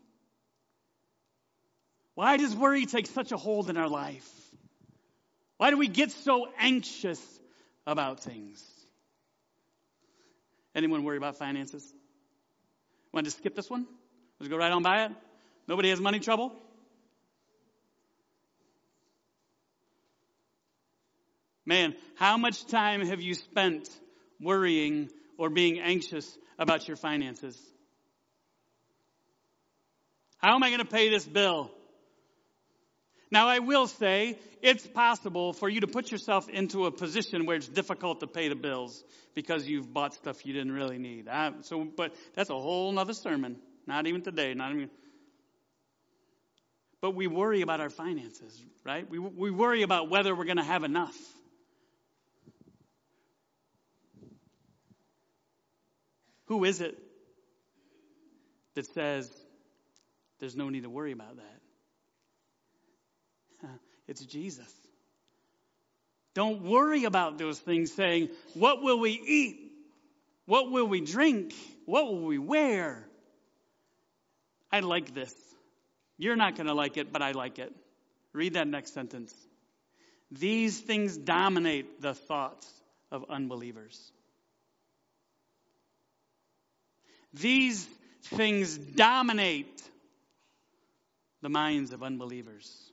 Why 2.17 2.39
does 2.39 2.57
worry 2.57 2.87
take 2.87 3.07
such 3.09 3.31
a 3.31 3.37
hold 3.37 3.69
in 3.69 3.77
our 3.77 3.91
life? 3.91 4.27
Why 5.59 5.71
do 5.71 5.77
we 5.77 5.87
get 5.87 6.11
so 6.11 6.49
anxious 6.59 7.21
about 7.87 8.21
things? 8.21 8.65
Anyone 10.75 11.05
worry 11.05 11.19
about 11.19 11.37
finances? 11.37 11.87
Want 13.13 13.27
to 13.27 13.31
skip 13.31 13.55
this 13.55 13.69
one? 13.69 13.87
Let's 14.41 14.49
go 14.49 14.57
right 14.57 14.73
on 14.73 14.83
by 14.83 15.05
it. 15.05 15.13
Nobody 15.69 15.91
has 15.91 16.01
money 16.01 16.19
trouble? 16.19 16.53
Man, 21.67 21.95
how 22.15 22.39
much 22.39 22.67
time 22.67 23.05
have 23.05 23.21
you 23.21 23.35
spent 23.35 23.91
worrying 24.41 25.11
or 25.37 25.51
being 25.51 25.81
anxious 25.81 26.27
about 26.59 26.89
your 26.89 26.97
finances? 26.97 27.61
How 30.39 30.55
am 30.55 30.63
I 30.63 30.69
going 30.71 30.81
to 30.81 30.87
pay 30.87 31.11
this 31.11 31.27
bill? 31.27 31.71
Now, 33.31 33.49
I 33.49 33.59
will 33.59 33.89
say 33.89 34.39
it's 34.63 34.87
possible 34.87 35.53
for 35.53 35.69
you 35.69 35.81
to 35.81 35.87
put 35.87 36.13
yourself 36.13 36.49
into 36.49 36.87
a 36.87 36.93
position 36.93 37.45
where 37.45 37.57
it's 37.57 37.69
difficult 37.69 38.21
to 38.21 38.27
pay 38.27 38.49
the 38.49 38.55
bills 38.55 39.03
because 39.35 39.67
you've 39.67 39.93
bought 39.93 40.15
stuff 40.15 40.47
you 40.47 40.53
didn't 40.53 40.73
really 40.73 40.99
need. 40.99 41.29
I, 41.29 41.53
so, 41.63 41.85
but 41.85 42.15
that's 42.35 42.51
a 42.51 42.55
whole 42.59 42.97
other 42.99 43.15
sermon. 43.15 43.57
Not 43.87 44.07
even 44.07 44.23
today. 44.23 44.55
Not 44.55 44.73
even. 44.73 44.91
But 47.01 47.15
we 47.15 47.27
worry 47.27 47.63
about 47.63 47.81
our 47.81 47.91
finances, 47.91 48.61
right? 48.85 49.09
We, 49.09 49.19
we 49.19 49.51
worry 49.51 49.83
about 49.83 50.09
whether 50.09 50.35
we're 50.35 50.45
going 50.45 50.57
to 50.57 50.63
have 50.63 50.85
enough. 50.85 51.17
Who 56.47 56.65
is 56.65 56.81
it 56.81 56.97
that 58.75 58.87
says 58.87 59.31
there's 60.39 60.55
no 60.55 60.69
need 60.69 60.85
to 60.85 60.91
worry 60.91 61.13
about 61.13 61.37
that? 61.37 61.61
It's 64.09 64.25
Jesus. 64.25 64.73
Don't 66.35 66.63
worry 66.63 67.05
about 67.05 67.39
those 67.39 67.59
things 67.59 67.93
saying, 67.93 68.29
what 68.55 68.83
will 68.83 69.01
we 69.01 69.13
eat? 69.13 69.73
What 70.45 70.71
will 70.71 70.87
we 70.87 71.01
drink? 71.01 71.55
What 71.87 72.05
will 72.07 72.25
we 72.25 72.39
wear? 72.39 73.05
I 74.71 74.81
like 74.81 75.15
this. 75.15 75.35
You're 76.19 76.37
not 76.37 76.57
going 76.57 76.67
to 76.67 76.75
like 76.75 76.97
it, 76.97 77.13
but 77.13 77.23
I 77.23 77.33
like 77.33 77.59
it. 77.59 77.73
Read 78.33 78.55
that 78.55 78.69
next 78.69 78.95
sentence. 78.95 79.35
These 80.31 80.81
things 80.81 81.17
dominate 81.17 82.01
the 82.03 82.15
thoughts 82.15 82.71
of 83.11 83.25
unbelievers. 83.31 84.13
These 87.33 87.87
things 88.25 88.77
dominate 88.77 89.83
the 91.43 91.49
minds 91.49 91.93
of 91.93 92.03
unbelievers. 92.03 92.86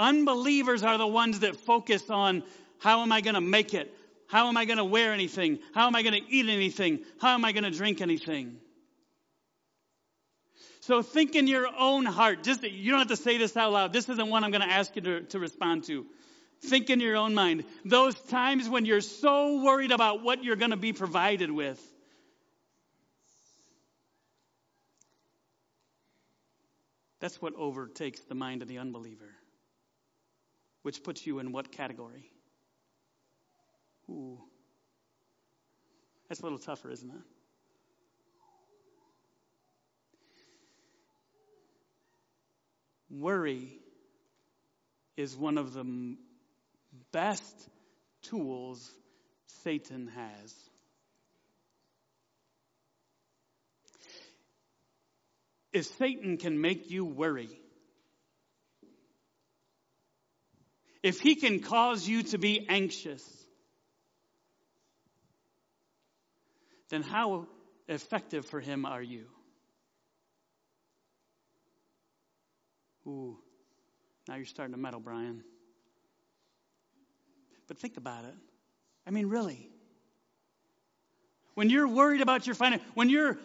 Unbelievers 0.00 0.82
are 0.82 0.96
the 0.96 1.06
ones 1.06 1.40
that 1.40 1.56
focus 1.56 2.08
on 2.08 2.42
how 2.78 3.02
am 3.02 3.12
I 3.12 3.20
going 3.20 3.34
to 3.34 3.42
make 3.42 3.74
it? 3.74 3.94
How 4.28 4.48
am 4.48 4.56
I 4.56 4.64
going 4.64 4.78
to 4.78 4.84
wear 4.84 5.12
anything? 5.12 5.58
How 5.74 5.86
am 5.86 5.94
I 5.94 6.00
going 6.00 6.14
to 6.14 6.30
eat 6.30 6.48
anything? 6.48 7.00
How 7.20 7.34
am 7.34 7.44
I 7.44 7.52
going 7.52 7.64
to 7.64 7.70
drink 7.70 8.00
anything? 8.00 8.56
So 10.80 11.02
think 11.02 11.34
in 11.34 11.46
your 11.46 11.68
own 11.78 12.06
heart. 12.06 12.42
Just 12.42 12.62
you 12.62 12.90
don't 12.90 13.00
have 13.00 13.08
to 13.08 13.16
say 13.16 13.36
this 13.36 13.54
out 13.58 13.72
loud. 13.72 13.92
This 13.92 14.08
isn't 14.08 14.30
one 14.30 14.42
I'm 14.42 14.50
going 14.50 14.66
to 14.66 14.72
ask 14.72 14.96
you 14.96 15.02
to, 15.02 15.20
to 15.20 15.38
respond 15.38 15.84
to. 15.84 16.06
Think 16.62 16.88
in 16.88 16.98
your 16.98 17.16
own 17.16 17.34
mind. 17.34 17.64
Those 17.84 18.14
times 18.14 18.70
when 18.70 18.86
you're 18.86 19.02
so 19.02 19.62
worried 19.62 19.92
about 19.92 20.22
what 20.22 20.42
you're 20.42 20.56
going 20.56 20.70
to 20.70 20.78
be 20.78 20.94
provided 20.94 21.50
with. 21.50 21.78
That's 27.20 27.42
what 27.42 27.54
overtakes 27.54 28.20
the 28.20 28.34
mind 28.34 28.62
of 28.62 28.68
the 28.68 28.78
unbeliever. 28.78 29.28
Which 30.82 31.02
puts 31.02 31.26
you 31.26 31.38
in 31.38 31.52
what 31.52 31.72
category? 31.72 32.30
Ooh. 34.08 34.38
That's 36.28 36.40
a 36.40 36.44
little 36.44 36.58
tougher, 36.58 36.90
isn't 36.90 37.10
it? 37.10 37.16
Worry 43.10 43.68
is 45.16 45.36
one 45.36 45.58
of 45.58 45.72
the 45.74 46.16
best 47.12 47.68
tools 48.22 48.88
Satan 49.64 50.08
has. 50.14 50.54
If 55.72 55.86
Satan 55.98 56.36
can 56.36 56.60
make 56.60 56.90
you 56.90 57.04
worry, 57.04 57.50
if 61.02 61.20
he 61.20 61.34
can 61.34 61.60
cause 61.60 62.06
you 62.06 62.22
to 62.24 62.38
be 62.38 62.66
anxious, 62.68 63.24
then 66.90 67.02
how 67.02 67.46
effective 67.88 68.46
for 68.46 68.60
him 68.60 68.84
are 68.84 69.02
you? 69.02 69.26
Ooh, 73.06 73.38
now 74.28 74.36
you're 74.36 74.44
starting 74.44 74.74
to 74.74 74.80
meddle, 74.80 75.00
Brian. 75.00 75.42
But 77.66 77.78
think 77.78 77.96
about 77.96 78.24
it. 78.24 78.34
I 79.06 79.10
mean, 79.10 79.26
really. 79.26 79.68
When 81.54 81.70
you're 81.70 81.88
worried 81.88 82.20
about 82.20 82.46
your 82.46 82.54
finances, 82.54 82.86
when 82.94 83.08
you're 83.08 83.38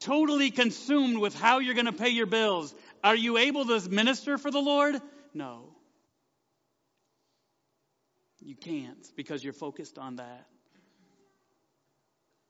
totally 0.00 0.50
consumed 0.50 1.18
with 1.18 1.34
how 1.34 1.60
you're 1.60 1.74
going 1.74 1.86
to 1.86 1.92
pay 1.92 2.08
your 2.08 2.26
bills, 2.26 2.74
are 3.04 3.14
you 3.14 3.38
able 3.38 3.66
to 3.66 3.88
minister 3.88 4.36
for 4.36 4.50
the 4.50 4.60
Lord? 4.60 5.00
No. 5.32 5.71
You 8.44 8.56
can't 8.56 9.10
because 9.16 9.44
you're 9.44 9.52
focused 9.52 9.98
on 9.98 10.16
that. 10.16 10.46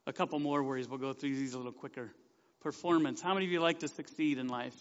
A 0.07 0.13
couple 0.13 0.39
more 0.39 0.63
worries. 0.63 0.89
We'll 0.89 0.99
go 0.99 1.13
through 1.13 1.37
these 1.37 1.55
a 1.55 1.59
little 1.59 1.73
quicker. 1.73 2.11
Performance. 2.61 3.21
How 3.21 3.35
many 3.35 3.47
of 3.47 3.53
you 3.53 3.61
like 3.61 3.81
to 3.81 3.89
succeed 3.89 4.39
in 4.39 4.49
life? 4.49 4.75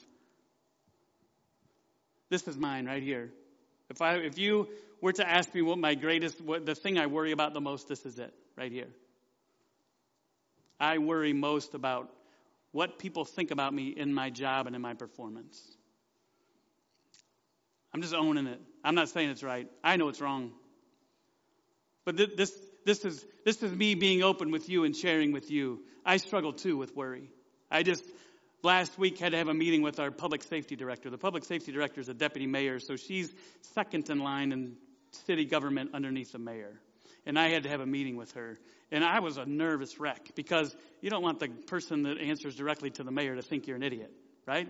This 2.29 2.47
is 2.47 2.57
mine 2.57 2.85
right 2.85 3.03
here. 3.03 3.31
If 3.89 4.01
I, 4.01 4.15
if 4.15 4.37
you 4.37 4.69
were 5.01 5.11
to 5.13 5.27
ask 5.27 5.53
me 5.53 5.61
what 5.61 5.77
my 5.77 5.95
greatest, 5.95 6.39
what 6.41 6.65
the 6.65 6.75
thing 6.75 6.97
I 6.97 7.07
worry 7.07 7.31
about 7.31 7.53
the 7.53 7.61
most, 7.61 7.89
this 7.89 8.05
is 8.05 8.19
it 8.19 8.33
right 8.55 8.71
here. 8.71 8.87
I 10.79 10.97
worry 10.97 11.33
most 11.33 11.73
about 11.73 12.09
what 12.71 12.97
people 12.97 13.25
think 13.25 13.51
about 13.51 13.73
me 13.73 13.89
in 13.89 14.13
my 14.13 14.29
job 14.29 14.65
and 14.65 14.75
in 14.75 14.81
my 14.81 14.93
performance. 14.93 15.61
I'm 17.93 18.01
just 18.01 18.13
owning 18.13 18.47
it. 18.47 18.61
I'm 18.83 18.95
not 18.95 19.09
saying 19.09 19.29
it's 19.29 19.43
right. 19.43 19.67
I 19.83 19.97
know 19.97 20.07
it's 20.07 20.21
wrong. 20.21 20.53
But 22.05 22.17
th- 22.17 22.35
this, 22.35 22.57
this, 22.85 23.05
is, 23.05 23.25
this 23.45 23.61
is 23.61 23.71
me 23.71 23.95
being 23.95 24.23
open 24.23 24.51
with 24.51 24.69
you 24.69 24.83
and 24.83 24.95
sharing 24.95 25.31
with 25.31 25.51
you. 25.51 25.81
I 26.05 26.17
struggle 26.17 26.53
too 26.53 26.77
with 26.77 26.95
worry. 26.95 27.29
I 27.69 27.83
just, 27.83 28.03
last 28.63 28.97
week 28.97 29.19
had 29.19 29.31
to 29.31 29.37
have 29.37 29.47
a 29.47 29.53
meeting 29.53 29.81
with 29.81 29.99
our 29.99 30.11
public 30.11 30.43
safety 30.43 30.75
director. 30.75 31.09
The 31.09 31.17
public 31.17 31.45
safety 31.45 31.71
director 31.71 32.01
is 32.01 32.09
a 32.09 32.13
deputy 32.13 32.47
mayor, 32.47 32.79
so 32.79 32.95
she's 32.95 33.33
second 33.73 34.09
in 34.09 34.19
line 34.19 34.51
in 34.51 34.75
city 35.11 35.45
government 35.45 35.91
underneath 35.93 36.31
the 36.31 36.39
mayor. 36.39 36.79
And 37.25 37.37
I 37.37 37.49
had 37.49 37.63
to 37.63 37.69
have 37.69 37.81
a 37.81 37.85
meeting 37.85 38.15
with 38.15 38.31
her. 38.33 38.57
And 38.91 39.03
I 39.03 39.19
was 39.19 39.37
a 39.37 39.45
nervous 39.45 39.99
wreck 39.99 40.31
because 40.35 40.75
you 41.01 41.09
don't 41.09 41.21
want 41.21 41.39
the 41.39 41.49
person 41.49 42.03
that 42.03 42.17
answers 42.17 42.55
directly 42.55 42.89
to 42.91 43.03
the 43.03 43.11
mayor 43.11 43.35
to 43.35 43.41
think 43.41 43.67
you're 43.67 43.77
an 43.77 43.83
idiot, 43.83 44.11
right? 44.47 44.67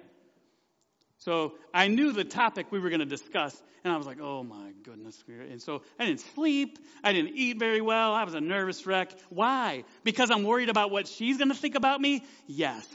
So 1.21 1.53
I 1.71 1.87
knew 1.87 2.13
the 2.13 2.23
topic 2.23 2.71
we 2.71 2.79
were 2.79 2.89
going 2.89 2.99
to 2.99 3.05
discuss, 3.05 3.55
and 3.83 3.93
I 3.93 3.97
was 3.97 4.07
like, 4.07 4.19
oh 4.19 4.43
my 4.43 4.71
goodness. 4.83 5.23
And 5.27 5.61
so 5.61 5.83
I 5.99 6.05
didn't 6.05 6.21
sleep. 6.21 6.79
I 7.03 7.13
didn't 7.13 7.35
eat 7.35 7.59
very 7.59 7.79
well. 7.79 8.13
I 8.13 8.23
was 8.23 8.33
a 8.33 8.41
nervous 8.41 8.87
wreck. 8.87 9.11
Why? 9.29 9.83
Because 10.03 10.31
I'm 10.31 10.43
worried 10.43 10.69
about 10.69 10.89
what 10.89 11.07
she's 11.07 11.37
going 11.37 11.49
to 11.49 11.55
think 11.55 11.75
about 11.75 12.01
me? 12.01 12.23
Yes. 12.47 12.87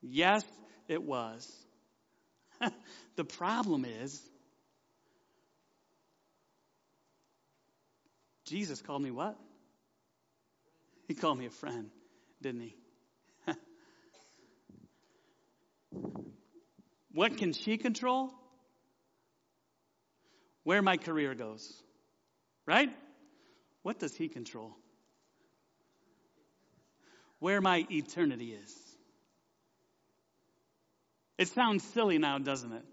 Yes, 0.00 0.42
it 0.88 1.02
was. 1.02 1.50
the 3.16 3.24
problem 3.24 3.84
is, 3.84 4.22
Jesus 8.46 8.80
called 8.80 9.02
me 9.02 9.10
what? 9.10 9.36
He 11.08 11.14
called 11.14 11.38
me 11.38 11.44
a 11.44 11.50
friend, 11.50 11.90
didn't 12.40 12.62
he? 12.62 12.74
What 17.20 17.36
can 17.36 17.52
she 17.52 17.76
control? 17.76 18.30
Where 20.64 20.80
my 20.80 20.96
career 20.96 21.34
goes. 21.34 21.70
Right? 22.64 22.88
What 23.82 23.98
does 23.98 24.16
he 24.16 24.28
control? 24.28 24.74
Where 27.38 27.60
my 27.60 27.86
eternity 27.90 28.54
is. 28.54 28.74
It 31.36 31.48
sounds 31.48 31.84
silly 31.92 32.16
now, 32.16 32.38
doesn't 32.38 32.72
it? 32.72 32.84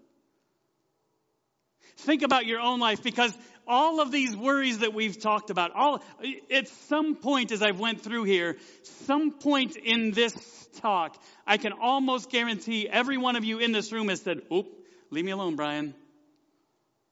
Think 1.96 2.20
about 2.20 2.44
your 2.44 2.60
own 2.60 2.80
life 2.80 3.02
because 3.02 3.32
all 3.68 4.00
of 4.00 4.10
these 4.10 4.34
worries 4.34 4.78
that 4.78 4.94
we've 4.94 5.20
talked 5.20 5.50
about, 5.50 5.72
all 5.72 6.02
at 6.50 6.68
some 6.68 7.14
point 7.14 7.52
as 7.52 7.62
I've 7.62 7.78
went 7.78 8.00
through 8.00 8.24
here, 8.24 8.56
some 8.82 9.30
point 9.30 9.76
in 9.76 10.10
this 10.10 10.68
talk, 10.76 11.22
I 11.46 11.58
can 11.58 11.72
almost 11.72 12.30
guarantee 12.30 12.88
every 12.88 13.18
one 13.18 13.36
of 13.36 13.44
you 13.44 13.58
in 13.58 13.72
this 13.72 13.92
room 13.92 14.08
has 14.08 14.22
said, 14.22 14.42
"Oop, 14.52 14.66
leave 15.10 15.24
me 15.24 15.32
alone, 15.32 15.54
Brian," 15.54 15.94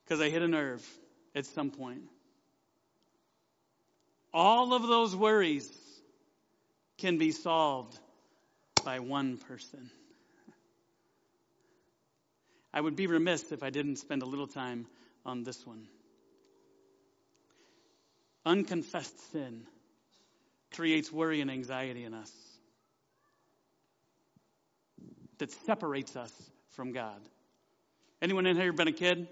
because 0.05 0.21
I 0.21 0.31
hit 0.31 0.43
a 0.43 0.49
nerve 0.49 0.85
at 1.35 1.47
some 1.47 1.71
point. 1.71 2.03
All 4.33 4.75
of 4.75 4.87
those 4.87 5.15
worries 5.15 5.71
can 6.99 7.19
be 7.19 7.33
solved 7.33 7.99
by 8.85 9.01
one 9.01 9.39
person. 9.39 9.91
I 12.73 12.81
would 12.81 12.97
be 12.97 13.07
remiss 13.07 13.53
if 13.53 13.63
I 13.63 13.71
didn't 13.71 13.97
spend 13.97 14.23
a 14.23 14.27
little 14.27 14.47
time 14.47 14.87
on 15.25 15.43
this 15.43 15.67
one. 15.67 15.89
Unconfessed 18.47 19.33
sin 19.33 19.63
creates 20.73 21.11
worry 21.11 21.41
and 21.41 21.51
anxiety 21.51 22.05
in 22.05 22.15
us 22.15 22.33
that 25.39 25.51
separates 25.51 26.15
us 26.15 26.33
from 26.71 26.93
God. 26.93 27.21
Anyone 28.23 28.47
in 28.47 28.57
here 28.57 28.73
been 28.73 28.87
a 28.87 28.93
kid? 28.93 29.27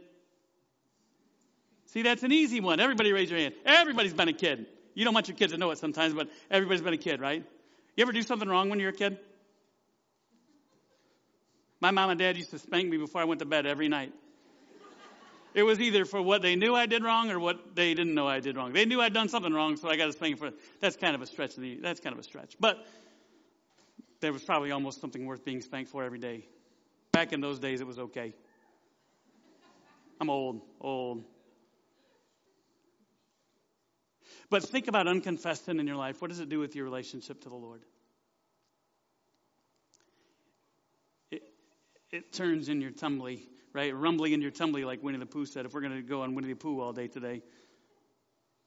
See, 1.86 2.02
that's 2.02 2.24
an 2.24 2.32
easy 2.32 2.58
one. 2.60 2.80
Everybody 2.80 3.12
raise 3.12 3.30
your 3.30 3.38
hand. 3.38 3.54
Everybody's 3.64 4.12
been 4.12 4.28
a 4.28 4.32
kid. 4.32 4.66
You 4.94 5.04
don't 5.04 5.14
want 5.14 5.28
your 5.28 5.36
kids 5.36 5.52
to 5.52 5.58
know 5.58 5.70
it 5.70 5.78
sometimes, 5.78 6.12
but 6.12 6.28
everybody's 6.50 6.82
been 6.82 6.94
a 6.94 6.98
kid, 6.98 7.20
right? 7.20 7.44
You 7.96 8.02
ever 8.02 8.12
do 8.12 8.22
something 8.22 8.48
wrong 8.48 8.68
when 8.68 8.80
you 8.80 8.86
were 8.86 8.92
a 8.92 8.96
kid? 8.96 9.16
My 11.80 11.92
mom 11.92 12.10
and 12.10 12.18
dad 12.18 12.36
used 12.36 12.50
to 12.50 12.58
spank 12.58 12.88
me 12.88 12.96
before 12.96 13.20
I 13.20 13.24
went 13.24 13.38
to 13.40 13.46
bed 13.46 13.64
every 13.64 13.88
night. 13.88 14.12
It 15.54 15.62
was 15.62 15.80
either 15.80 16.04
for 16.04 16.20
what 16.20 16.42
they 16.42 16.56
knew 16.56 16.74
I 16.74 16.86
did 16.86 17.04
wrong 17.04 17.30
or 17.30 17.38
what 17.38 17.76
they 17.76 17.94
didn't 17.94 18.14
know 18.14 18.26
I 18.26 18.40
did 18.40 18.56
wrong. 18.56 18.72
They 18.72 18.84
knew 18.84 19.00
I'd 19.00 19.14
done 19.14 19.28
something 19.28 19.52
wrong, 19.52 19.76
so 19.76 19.88
I 19.88 19.96
got 19.96 20.06
to 20.06 20.12
spank 20.12 20.38
for 20.38 20.48
it. 20.48 20.54
That's 20.80 20.96
kind 20.96 21.14
of 21.14 21.22
a 21.22 21.26
stretch. 21.26 21.54
That's 21.80 22.00
kind 22.00 22.12
of 22.12 22.18
a 22.18 22.24
stretch. 22.24 22.56
But 22.58 22.84
there 24.20 24.32
was 24.32 24.42
probably 24.42 24.72
almost 24.72 25.00
something 25.00 25.24
worth 25.26 25.44
being 25.44 25.60
spanked 25.60 25.90
for 25.90 26.02
every 26.02 26.18
day. 26.18 26.44
Back 27.12 27.32
in 27.32 27.40
those 27.40 27.60
days, 27.60 27.80
it 27.80 27.86
was 27.86 28.00
okay. 28.00 28.34
I'm 30.20 30.28
old, 30.28 30.62
old. 30.80 31.22
But 34.50 34.64
think 34.64 34.88
about 34.88 35.06
unconfessed 35.06 35.66
sin 35.66 35.78
in 35.78 35.86
your 35.86 35.96
life. 35.96 36.20
What 36.20 36.30
does 36.30 36.40
it 36.40 36.48
do 36.48 36.58
with 36.58 36.74
your 36.74 36.84
relationship 36.84 37.40
to 37.42 37.48
the 37.48 37.54
Lord? 37.54 37.82
It 42.14 42.32
turns 42.32 42.68
in 42.68 42.80
your 42.80 42.92
tumbly, 42.92 43.48
right? 43.72 43.94
Rumbly 43.94 44.34
in 44.34 44.40
your 44.40 44.52
tumbly, 44.52 44.84
like 44.84 45.02
Winnie 45.02 45.18
the 45.18 45.26
Pooh 45.26 45.46
said, 45.46 45.66
if 45.66 45.74
we're 45.74 45.80
going 45.80 45.96
to 45.96 46.02
go 46.02 46.22
on 46.22 46.34
Winnie 46.34 46.48
the 46.48 46.54
Pooh 46.54 46.80
all 46.80 46.92
day 46.92 47.08
today. 47.08 47.42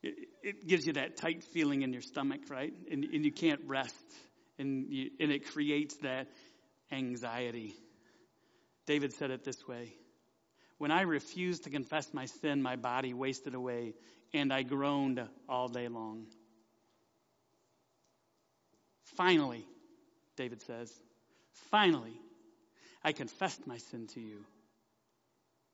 It, 0.04 0.16
it, 0.44 0.68
gives 0.68 0.86
you 0.86 0.94
that 0.94 1.18
tight 1.18 1.44
feeling 1.44 1.82
in 1.82 1.94
your 1.94 2.02
stomach, 2.02 2.42
right? 2.50 2.74
And, 2.92 3.04
and 3.06 3.26
you 3.26 3.32
can't 3.32 3.62
rest. 3.66 3.96
And, 4.60 4.92
you, 4.92 5.12
and 5.20 5.32
it 5.32 5.52
creates 5.52 5.96
that 5.98 6.28
anxiety. 6.92 7.74
David 8.86 9.14
said 9.14 9.32
it 9.32 9.44
this 9.44 9.66
way 9.68 9.94
When 10.78 10.92
I 10.92 11.02
refused 11.02 11.64
to 11.64 11.70
confess 11.70 12.14
my 12.14 12.26
sin, 12.26 12.62
my 12.62 12.76
body 12.76 13.14
wasted 13.14 13.56
away, 13.56 13.94
and 14.34 14.54
I 14.54 14.64
groaned 14.64 15.26
all 15.48 15.70
day 15.70 15.88
long. 15.88 16.26
Finally, 19.16 19.66
David 20.36 20.62
says, 20.62 20.94
finally, 21.72 22.20
I 23.04 23.12
confessed 23.12 23.66
my 23.68 23.78
sin 23.78 24.08
to 24.08 24.20
you, 24.20 24.46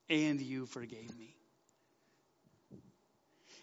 and 0.09 0.39
you 0.41 0.65
forgave 0.65 1.17
me. 1.17 1.36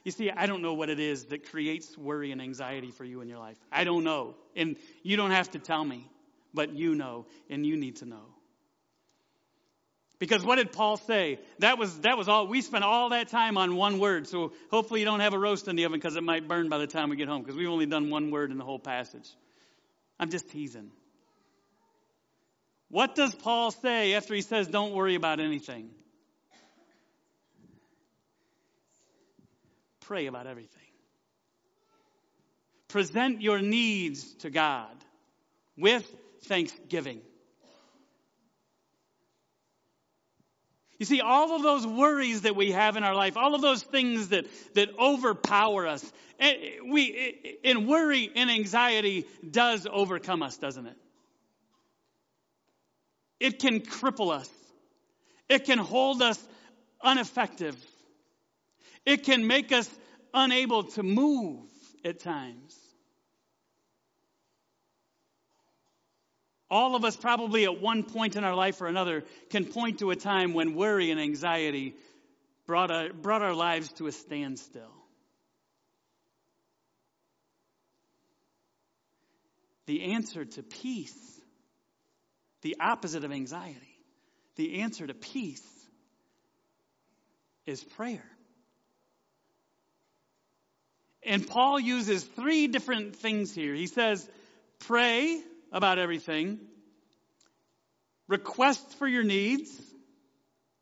You 0.04 0.12
see, 0.12 0.30
I 0.30 0.46
don't 0.46 0.62
know 0.62 0.74
what 0.74 0.88
it 0.88 0.98
is 0.98 1.26
that 1.26 1.50
creates 1.50 1.96
worry 1.96 2.32
and 2.32 2.40
anxiety 2.40 2.90
for 2.90 3.04
you 3.04 3.20
in 3.20 3.28
your 3.28 3.38
life. 3.38 3.58
I 3.70 3.84
don't 3.84 4.02
know. 4.02 4.34
And 4.56 4.76
you 5.02 5.16
don't 5.16 5.30
have 5.30 5.50
to 5.50 5.58
tell 5.58 5.84
me, 5.84 6.08
but 6.54 6.72
you 6.72 6.94
know, 6.94 7.26
and 7.50 7.66
you 7.66 7.76
need 7.76 7.96
to 7.96 8.06
know. 8.06 8.24
Because 10.18 10.44
what 10.44 10.56
did 10.56 10.72
Paul 10.72 10.98
say? 10.98 11.38
That 11.60 11.78
was, 11.78 12.00
that 12.00 12.16
was 12.18 12.28
all, 12.28 12.46
we 12.46 12.60
spent 12.60 12.84
all 12.84 13.10
that 13.10 13.28
time 13.28 13.56
on 13.56 13.74
one 13.76 13.98
word. 13.98 14.26
So 14.26 14.52
hopefully 14.70 15.00
you 15.00 15.06
don't 15.06 15.20
have 15.20 15.32
a 15.32 15.38
roast 15.38 15.66
in 15.66 15.76
the 15.76 15.84
oven 15.84 15.98
because 15.98 16.16
it 16.16 16.22
might 16.22 16.46
burn 16.46 16.68
by 16.68 16.78
the 16.78 16.86
time 16.86 17.08
we 17.08 17.16
get 17.16 17.28
home 17.28 17.42
because 17.42 17.56
we've 17.56 17.70
only 17.70 17.86
done 17.86 18.10
one 18.10 18.30
word 18.30 18.50
in 18.50 18.58
the 18.58 18.64
whole 18.64 18.78
passage. 18.78 19.28
I'm 20.18 20.30
just 20.30 20.50
teasing. 20.50 20.90
What 22.90 23.14
does 23.14 23.34
Paul 23.34 23.70
say 23.70 24.14
after 24.14 24.34
he 24.34 24.42
says, 24.42 24.66
don't 24.66 24.92
worry 24.92 25.14
about 25.14 25.38
anything? 25.38 25.90
Pray 30.00 30.26
about 30.26 30.48
everything. 30.48 30.80
Present 32.88 33.40
your 33.40 33.60
needs 33.60 34.34
to 34.38 34.50
God 34.50 34.90
with 35.76 36.04
thanksgiving. 36.42 37.20
You 40.98 41.06
see, 41.06 41.20
all 41.20 41.54
of 41.54 41.62
those 41.62 41.86
worries 41.86 42.42
that 42.42 42.56
we 42.56 42.72
have 42.72 42.96
in 42.96 43.04
our 43.04 43.14
life, 43.14 43.36
all 43.36 43.54
of 43.54 43.62
those 43.62 43.82
things 43.82 44.28
that, 44.28 44.46
that 44.74 44.90
overpower 44.98 45.86
us, 45.86 46.12
and 46.38 46.58
eh, 46.60 46.70
we, 46.84 47.58
and 47.64 47.88
worry 47.88 48.30
and 48.34 48.50
anxiety 48.50 49.26
does 49.48 49.86
overcome 49.90 50.42
us, 50.42 50.58
doesn't 50.58 50.86
it? 50.86 50.96
It 53.40 53.58
can 53.58 53.80
cripple 53.80 54.30
us. 54.30 54.50
It 55.48 55.64
can 55.64 55.78
hold 55.78 56.22
us 56.22 56.38
ineffective. 57.02 57.76
It 59.04 59.24
can 59.24 59.46
make 59.46 59.72
us 59.72 59.90
unable 60.32 60.84
to 60.84 61.02
move 61.02 61.64
at 62.04 62.20
times. 62.20 62.76
All 66.70 66.94
of 66.94 67.04
us, 67.04 67.16
probably 67.16 67.64
at 67.64 67.80
one 67.80 68.04
point 68.04 68.36
in 68.36 68.44
our 68.44 68.54
life 68.54 68.80
or 68.80 68.86
another, 68.86 69.24
can 69.48 69.64
point 69.64 69.98
to 69.98 70.12
a 70.12 70.16
time 70.16 70.54
when 70.54 70.74
worry 70.74 71.10
and 71.10 71.18
anxiety 71.18 71.96
brought, 72.64 72.92
a, 72.92 73.10
brought 73.12 73.42
our 73.42 73.54
lives 73.54 73.90
to 73.94 74.06
a 74.06 74.12
standstill. 74.12 74.92
The 79.86 80.12
answer 80.12 80.44
to 80.44 80.62
peace, 80.62 81.39
the 82.62 82.76
opposite 82.80 83.24
of 83.24 83.32
anxiety, 83.32 83.98
the 84.56 84.80
answer 84.80 85.06
to 85.06 85.14
peace 85.14 85.66
is 87.66 87.82
prayer. 87.82 88.24
And 91.22 91.46
Paul 91.46 91.78
uses 91.78 92.24
three 92.24 92.66
different 92.66 93.16
things 93.16 93.54
here. 93.54 93.74
He 93.74 93.86
says, 93.86 94.28
pray 94.80 95.40
about 95.70 95.98
everything, 95.98 96.58
request 98.26 98.94
for 98.98 99.06
your 99.06 99.22
needs, 99.22 99.70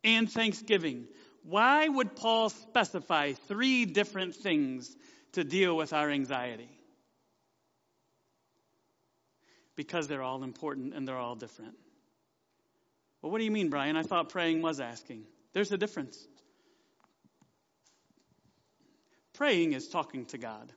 and 0.04 0.30
thanksgiving. 0.30 1.06
Why 1.42 1.88
would 1.88 2.14
Paul 2.14 2.50
specify 2.50 3.32
three 3.32 3.84
different 3.84 4.36
things 4.36 4.94
to 5.32 5.44
deal 5.44 5.76
with 5.76 5.92
our 5.92 6.10
anxiety? 6.10 6.68
Because 9.78 10.08
they're 10.08 10.24
all 10.24 10.42
important 10.42 10.92
and 10.92 11.06
they're 11.06 11.16
all 11.16 11.36
different. 11.36 11.76
Well, 13.22 13.30
what 13.30 13.38
do 13.38 13.44
you 13.44 13.52
mean, 13.52 13.70
Brian? 13.70 13.96
I 13.96 14.02
thought 14.02 14.28
praying 14.28 14.60
was 14.60 14.80
asking. 14.80 15.22
There's 15.52 15.70
a 15.70 15.78
difference. 15.78 16.26
Praying 19.34 19.74
is 19.74 19.86
talking 19.86 20.24
to 20.26 20.38
God. 20.38 20.72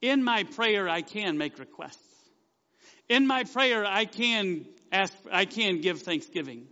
In 0.00 0.24
my 0.24 0.42
prayer, 0.42 0.88
I 0.88 1.02
can 1.02 1.38
make 1.38 1.60
requests. 1.60 2.00
In 3.08 3.28
my 3.28 3.44
prayer, 3.44 3.86
I 3.86 4.04
can 4.04 4.66
ask, 4.90 5.14
I 5.30 5.44
can 5.44 5.82
give 5.82 6.02
thanksgiving. 6.02 6.66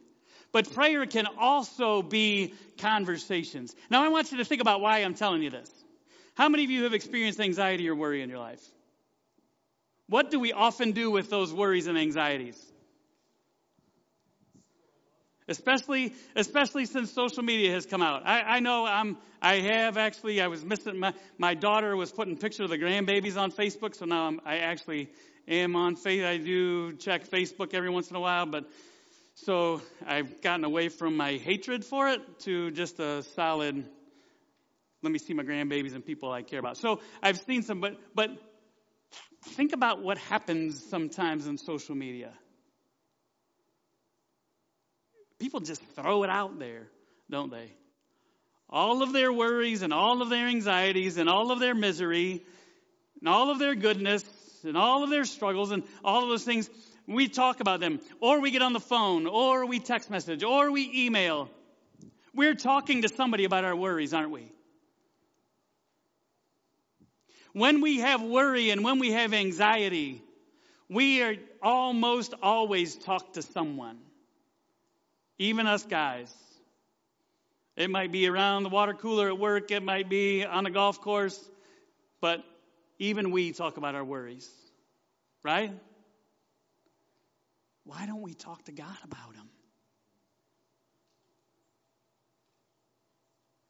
But 0.50 0.74
prayer 0.74 1.06
can 1.06 1.28
also 1.38 2.02
be 2.02 2.52
conversations. 2.78 3.76
Now, 3.90 4.02
I 4.02 4.08
want 4.08 4.32
you 4.32 4.38
to 4.38 4.44
think 4.44 4.60
about 4.60 4.80
why 4.80 4.98
I'm 4.98 5.14
telling 5.14 5.40
you 5.40 5.50
this. 5.50 5.70
How 6.34 6.48
many 6.48 6.64
of 6.64 6.70
you 6.70 6.82
have 6.82 6.94
experienced 6.94 7.38
anxiety 7.38 7.88
or 7.88 7.94
worry 7.94 8.22
in 8.22 8.28
your 8.28 8.40
life? 8.40 8.66
What 10.10 10.30
do 10.30 10.38
we 10.38 10.52
often 10.52 10.92
do 10.92 11.10
with 11.10 11.30
those 11.30 11.54
worries 11.54 11.86
and 11.86 11.96
anxieties? 11.96 12.70
especially 15.50 16.14
especially 16.36 16.86
since 16.86 17.12
social 17.12 17.42
media 17.42 17.72
has 17.72 17.84
come 17.84 18.00
out. 18.00 18.22
I, 18.24 18.42
I 18.42 18.60
know 18.60 18.86
I'm 18.86 19.18
I 19.42 19.56
have 19.56 19.96
actually 19.96 20.40
I 20.40 20.46
was 20.46 20.64
missing 20.64 20.98
my 20.98 21.12
my 21.38 21.54
daughter 21.54 21.96
was 21.96 22.12
putting 22.12 22.36
pictures 22.36 22.64
of 22.64 22.70
the 22.70 22.78
grandbabies 22.78 23.36
on 23.36 23.50
Facebook, 23.50 23.94
so 23.94 24.06
now 24.06 24.28
I'm, 24.28 24.40
I 24.46 24.58
actually 24.58 25.10
am 25.48 25.76
on 25.76 25.96
face. 25.96 26.24
I 26.24 26.36
do 26.38 26.92
check 26.94 27.28
Facebook 27.28 27.74
every 27.74 27.90
once 27.90 28.10
in 28.10 28.16
a 28.16 28.20
while, 28.20 28.46
but 28.46 28.70
so 29.34 29.82
I've 30.06 30.40
gotten 30.40 30.64
away 30.64 30.88
from 30.88 31.16
my 31.16 31.32
hatred 31.32 31.84
for 31.84 32.08
it 32.08 32.40
to 32.40 32.70
just 32.70 33.00
a 33.00 33.22
solid. 33.22 33.84
Let 35.02 35.12
me 35.12 35.18
see 35.18 35.34
my 35.34 35.42
grandbabies 35.42 35.94
and 35.94 36.04
people 36.04 36.30
I 36.30 36.42
care 36.42 36.60
about. 36.60 36.76
So 36.76 37.00
I've 37.22 37.38
seen 37.38 37.62
some, 37.62 37.80
but 37.80 37.96
but 38.14 38.30
think 39.42 39.72
about 39.72 40.02
what 40.02 40.18
happens 40.18 40.84
sometimes 40.90 41.46
in 41.46 41.58
social 41.58 41.94
media 41.94 42.32
people 45.40 45.60
just 45.60 45.82
throw 45.96 46.22
it 46.22 46.30
out 46.30 46.58
there, 46.60 46.86
don't 47.28 47.50
they? 47.50 47.72
All 48.68 49.02
of 49.02 49.12
their 49.12 49.32
worries 49.32 49.82
and 49.82 49.92
all 49.92 50.22
of 50.22 50.28
their 50.28 50.46
anxieties 50.46 51.16
and 51.16 51.28
all 51.28 51.50
of 51.50 51.58
their 51.58 51.74
misery 51.74 52.44
and 53.18 53.28
all 53.28 53.50
of 53.50 53.58
their 53.58 53.74
goodness 53.74 54.22
and 54.62 54.76
all 54.76 55.02
of 55.02 55.10
their 55.10 55.24
struggles 55.24 55.72
and 55.72 55.82
all 56.04 56.22
of 56.22 56.28
those 56.28 56.44
things, 56.44 56.70
we 57.08 57.26
talk 57.26 57.58
about 57.58 57.80
them. 57.80 57.98
Or 58.20 58.40
we 58.40 58.52
get 58.52 58.62
on 58.62 58.74
the 58.74 58.80
phone, 58.80 59.26
or 59.26 59.66
we 59.66 59.80
text 59.80 60.10
message, 60.10 60.44
or 60.44 60.70
we 60.70 61.06
email. 61.06 61.50
We're 62.32 62.54
talking 62.54 63.02
to 63.02 63.08
somebody 63.08 63.44
about 63.44 63.64
our 63.64 63.74
worries, 63.74 64.14
aren't 64.14 64.30
we? 64.30 64.52
When 67.52 67.80
we 67.80 67.98
have 67.98 68.22
worry 68.22 68.70
and 68.70 68.84
when 68.84 68.98
we 68.98 69.12
have 69.12 69.34
anxiety, 69.34 70.22
we 70.88 71.22
are 71.22 71.34
almost 71.62 72.34
always 72.42 72.96
talk 72.96 73.34
to 73.34 73.42
someone. 73.42 73.98
Even 75.38 75.66
us 75.66 75.84
guys. 75.84 76.32
It 77.76 77.90
might 77.90 78.12
be 78.12 78.28
around 78.28 78.64
the 78.64 78.68
water 78.68 78.92
cooler 78.92 79.28
at 79.28 79.38
work, 79.38 79.70
it 79.70 79.82
might 79.82 80.08
be 80.08 80.44
on 80.44 80.66
a 80.66 80.70
golf 80.70 81.00
course, 81.00 81.48
but 82.20 82.44
even 82.98 83.30
we 83.30 83.52
talk 83.52 83.78
about 83.78 83.94
our 83.94 84.04
worries, 84.04 84.48
right? 85.42 85.72
Why 87.84 88.06
don't 88.06 88.20
we 88.20 88.34
talk 88.34 88.64
to 88.66 88.72
God 88.72 88.96
about 89.04 89.34
them? 89.34 89.48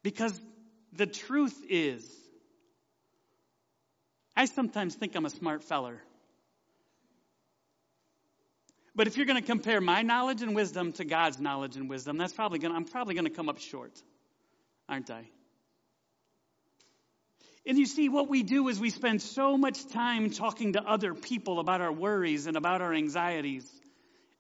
Because 0.03 0.41
the 0.93 1.07
truth 1.07 1.57
is, 1.69 2.20
I 4.41 4.47
sometimes 4.47 4.95
think 4.95 5.15
I'm 5.17 5.27
a 5.27 5.31
smart 5.31 5.65
feller. 5.65 6.01
But 8.95 9.07
if 9.07 9.19
you're 9.19 9.27
going 9.27 9.39
to 9.39 9.47
compare 9.47 9.83
my 9.83 10.01
knowledge 10.01 10.41
and 10.41 10.55
wisdom 10.55 10.93
to 10.93 11.05
God's 11.05 11.39
knowledge 11.39 11.77
and 11.77 11.91
wisdom, 11.91 12.17
that's 12.17 12.33
probably 12.33 12.59
going 12.59 12.73
to, 12.73 12.77
I'm 12.77 12.87
probably 12.87 13.13
going 13.13 13.27
to 13.27 13.31
come 13.31 13.51
up 13.51 13.59
short, 13.59 13.93
aren't 14.89 15.11
I? 15.11 15.29
And 17.67 17.77
you 17.77 17.85
see, 17.85 18.09
what 18.09 18.31
we 18.31 18.43
do 18.43 18.69
is 18.69 18.81
we 18.81 18.89
spend 18.89 19.21
so 19.21 19.59
much 19.59 19.87
time 19.89 20.31
talking 20.31 20.73
to 20.73 20.83
other 20.83 21.13
people 21.13 21.61
about 21.61 21.83
our 21.83 21.93
worries 21.93 22.47
and 22.47 22.57
about 22.57 22.81
our 22.81 22.95
anxieties 22.95 23.71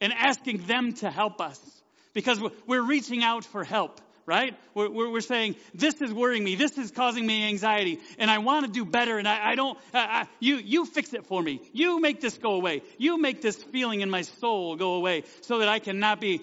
and 0.01 0.15
asking 0.15 0.65
them 0.67 0.95
to 0.95 1.11
help 1.11 1.43
us 1.43 1.61
because 2.15 2.41
we're 2.67 2.81
reaching 2.81 3.23
out 3.23 3.45
for 3.45 3.65
help. 3.65 4.01
Right? 4.27 4.57
We're, 4.75 5.11
we're, 5.11 5.21
saying, 5.21 5.57
this 5.75 6.01
is 6.01 6.13
worrying 6.13 6.45
me, 6.45 6.55
this 6.55 6.79
is 6.79 6.91
causing 6.91 7.27
me 7.27 7.49
anxiety, 7.49 7.99
and 8.19 8.31
I 8.31 8.39
want 8.39 8.67
to 8.67 8.73
do 8.73 8.85
better, 8.85 9.19
and 9.19 9.27
I, 9.27 9.51
I 9.51 9.55
don't, 9.55 9.79
I, 9.93 9.99
I, 9.99 10.27
you, 10.39 10.57
you 10.57 10.87
fix 10.87 11.13
it 11.15 11.27
for 11.27 11.43
me. 11.43 11.61
You 11.73 12.01
make 12.01 12.21
this 12.21 12.39
go 12.39 12.55
away. 12.55 12.83
You 12.99 13.19
make 13.21 13.43
this 13.43 13.57
feeling 13.57 14.01
in 14.01 14.11
my 14.11 14.23
soul 14.23 14.77
go 14.77 14.95
away 14.95 15.25
so 15.43 15.59
that 15.59 15.69
I 15.69 15.79
cannot 15.79 16.21
be. 16.21 16.43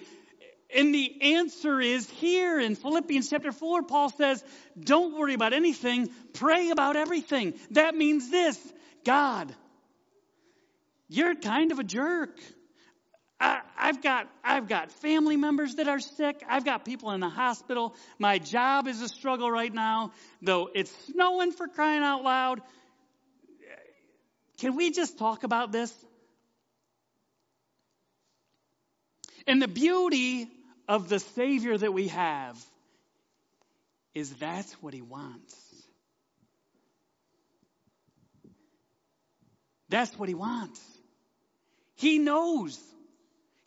And 0.74 0.94
the 0.94 1.34
answer 1.34 1.80
is 1.80 2.08
here 2.10 2.60
in 2.60 2.74
Philippians 2.74 3.30
chapter 3.30 3.52
4. 3.52 3.84
Paul 3.84 4.10
says, 4.10 4.44
don't 4.78 5.18
worry 5.18 5.34
about 5.34 5.54
anything, 5.54 6.10
pray 6.34 6.70
about 6.70 6.96
everything. 6.96 7.54
That 7.70 7.94
means 7.94 8.30
this 8.30 8.58
God, 9.04 9.54
you're 11.08 11.34
kind 11.34 11.72
of 11.72 11.78
a 11.78 11.84
jerk. 11.84 12.38
I, 13.40 13.60
have 13.76 14.02
got 14.02 14.28
I've 14.42 14.68
got 14.68 14.90
family 14.90 15.36
members 15.36 15.76
that 15.76 15.88
are 15.88 16.00
sick. 16.00 16.42
I've 16.48 16.64
got 16.64 16.84
people 16.84 17.12
in 17.12 17.20
the 17.20 17.28
hospital. 17.28 17.94
My 18.18 18.38
job 18.38 18.88
is 18.88 19.00
a 19.00 19.08
struggle 19.08 19.50
right 19.50 19.72
now, 19.72 20.12
though 20.42 20.70
it's 20.74 20.90
snowing 21.06 21.52
for 21.52 21.68
crying 21.68 22.02
out 22.02 22.24
loud. 22.24 22.60
Can 24.58 24.74
we 24.74 24.90
just 24.90 25.18
talk 25.18 25.44
about 25.44 25.70
this? 25.70 25.94
And 29.46 29.62
the 29.62 29.68
beauty 29.68 30.48
of 30.88 31.08
the 31.08 31.20
Savior 31.20 31.78
that 31.78 31.92
we 31.92 32.08
have 32.08 32.58
is 34.14 34.34
that's 34.34 34.72
what 34.82 34.92
He 34.92 35.00
wants. 35.00 35.54
That's 39.88 40.18
what 40.18 40.28
He 40.28 40.34
wants. 40.34 40.82
He 41.94 42.18
knows. 42.18 42.78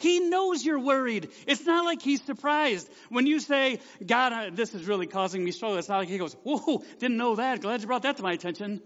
He 0.01 0.19
knows 0.19 0.65
you're 0.65 0.79
worried. 0.79 1.29
It's 1.45 1.63
not 1.63 1.85
like 1.85 2.01
he's 2.01 2.23
surprised. 2.23 2.89
When 3.09 3.27
you 3.27 3.39
say, 3.39 3.79
God, 4.03 4.55
this 4.55 4.73
is 4.73 4.87
really 4.87 5.05
causing 5.05 5.43
me 5.43 5.51
struggle, 5.51 5.77
it's 5.77 5.89
not 5.89 5.99
like 5.99 6.09
he 6.09 6.17
goes, 6.17 6.35
whoa, 6.43 6.83
didn't 6.97 7.17
know 7.17 7.35
that. 7.35 7.61
Glad 7.61 7.81
you 7.81 7.87
brought 7.87 8.01
that 8.01 8.17
to 8.17 8.23
my 8.23 8.33
attention. 8.33 8.81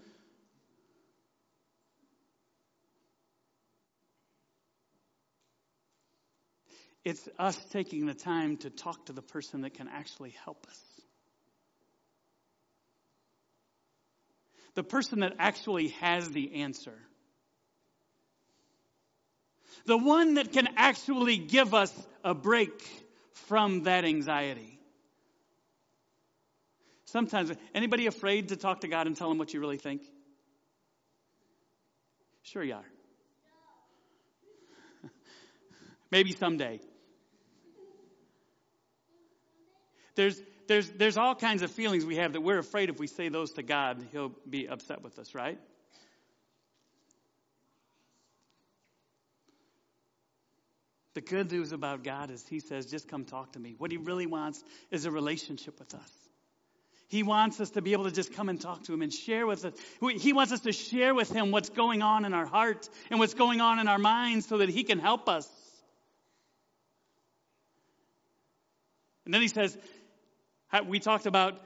It's 7.06 7.30
us 7.40 7.58
taking 7.72 8.08
the 8.08 8.14
time 8.14 8.58
to 8.58 8.70
talk 8.70 9.06
to 9.06 9.14
the 9.14 9.22
person 9.22 9.62
that 9.62 9.76
can 9.76 9.88
actually 9.88 10.36
help 10.44 10.68
us. 10.68 10.80
The 14.74 14.84
person 14.84 15.22
that 15.22 15.36
actually 15.40 15.90
has 16.02 16.30
the 16.32 16.56
answer 16.56 16.98
the 19.86 19.98
one 19.98 20.36
that 20.36 20.52
can 20.52 20.68
actually 20.78 21.38
give 21.38 21.74
us 21.74 21.94
a 22.24 22.34
break 22.34 22.82
from 23.34 23.84
that 23.84 24.06
anxiety. 24.06 24.80
Sometimes, 27.06 27.52
anybody 27.74 28.08
afraid 28.08 28.50
to 28.50 28.56
talk 28.56 28.82
to 28.82 28.88
God 28.88 29.08
and 29.08 29.16
tell 29.16 29.32
him 29.32 29.38
what 29.38 29.54
you 29.54 29.60
really 29.60 29.78
think? 29.78 30.02
Sure 32.44 32.64
you 32.64 32.74
are. 32.74 32.86
Maybe 36.12 36.32
someday. 36.34 36.80
There's, 40.16 40.42
there's, 40.68 40.90
there's 40.92 41.18
all 41.18 41.36
kinds 41.36 41.62
of 41.62 41.72
feelings 41.72 42.06
we 42.06 42.18
have 42.18 42.34
that 42.34 42.42
we're 42.42 42.60
afraid 42.60 42.90
if 42.90 43.00
we 43.00 43.08
say 43.08 43.30
those 43.30 43.54
to 43.54 43.64
God, 43.64 44.06
He'll 44.12 44.32
be 44.50 44.68
upset 44.68 45.02
with 45.02 45.20
us, 45.20 45.36
right? 45.36 45.60
The 51.16 51.22
good 51.22 51.50
news 51.50 51.72
about 51.72 52.04
God 52.04 52.30
is 52.30 52.46
He 52.48 52.60
says, 52.60 52.86
just 52.86 53.08
come 53.08 53.24
talk 53.24 53.54
to 53.54 53.60
me. 53.60 53.74
What 53.78 53.90
He 53.90 53.98
really 53.98 54.28
wants 54.28 54.62
is 54.92 55.06
a 55.06 55.12
relationship 55.12 55.80
with 55.80 55.96
us. 55.96 56.12
He 57.08 57.24
wants 57.24 57.62
us 57.62 57.70
to 57.72 57.82
be 57.82 57.94
able 57.94 58.04
to 58.04 58.12
just 58.12 58.34
come 58.34 58.50
and 58.50 58.60
talk 58.60 58.84
to 58.84 58.94
Him 58.94 59.02
and 59.02 59.14
share 59.14 59.48
with 59.48 59.64
us. 59.64 59.74
He 60.20 60.34
wants 60.34 60.52
us 60.52 60.60
to 60.62 60.74
share 60.74 61.16
with 61.16 61.32
Him 61.32 61.52
what's 61.52 61.70
going 61.70 62.02
on 62.02 62.26
in 62.26 62.34
our 62.34 62.46
heart 62.46 62.90
and 63.10 63.20
what's 63.20 63.34
going 63.34 63.62
on 63.62 63.80
in 63.80 63.88
our 63.88 63.98
minds 63.98 64.46
so 64.46 64.58
that 64.58 64.68
He 64.68 64.84
can 64.84 65.00
help 65.00 65.30
us. 65.30 65.50
And 69.24 69.34
then 69.34 69.42
He 69.42 69.48
says, 69.48 69.78
we 70.86 71.00
talked 71.00 71.28
about, 71.28 71.62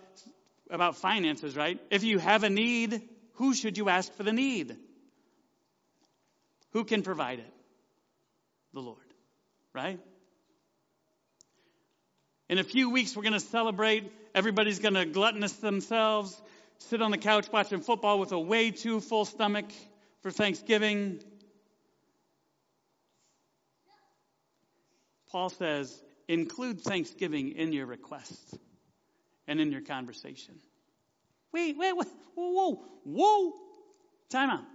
about 0.70 0.98
finances, 0.98 1.58
right? 1.58 1.80
If 1.90 2.04
you 2.04 2.20
have 2.20 2.44
a 2.44 2.50
need, 2.52 3.02
who 3.34 3.56
should 3.56 3.80
you 3.80 3.90
ask 3.90 4.14
for 4.14 4.22
the 4.22 4.34
need? 4.34 4.78
Who 6.74 6.84
can 6.84 7.02
provide 7.02 7.40
it? 7.40 7.54
The 8.76 8.82
Lord 8.82 9.09
right? 9.74 10.00
In 12.50 12.58
a 12.58 12.64
few 12.64 12.90
weeks, 12.90 13.16
we're 13.16 13.24
going 13.24 13.34
to 13.34 13.40
celebrate. 13.40 14.12
Everybody's 14.34 14.80
going 14.80 14.96
to 14.96 15.06
gluttonous 15.06 15.54
themselves, 15.54 16.40
sit 16.80 17.02
on 17.02 17.12
the 17.12 17.18
couch 17.18 17.48
watching 17.52 17.82
football 17.82 18.20
with 18.20 18.32
a 18.32 18.40
way 18.40 18.72
too 18.72 19.02
full 19.02 19.26
stomach 19.26 19.66
for 20.22 20.32
Thanksgiving. 20.32 21.22
Paul 25.32 25.50
says, 25.50 25.96
include 26.28 26.82
Thanksgiving 26.82 27.52
in 27.52 27.72
your 27.72 27.86
requests 27.86 28.56
and 29.48 29.60
in 29.60 29.72
your 29.72 29.82
conversation. 29.82 30.56
Wait, 31.52 31.78
wait, 31.78 31.96
wait, 31.96 32.08
whoa, 32.36 32.52
whoa, 32.52 32.86
whoa. 33.04 33.54
Time 34.30 34.50
out. 34.50 34.66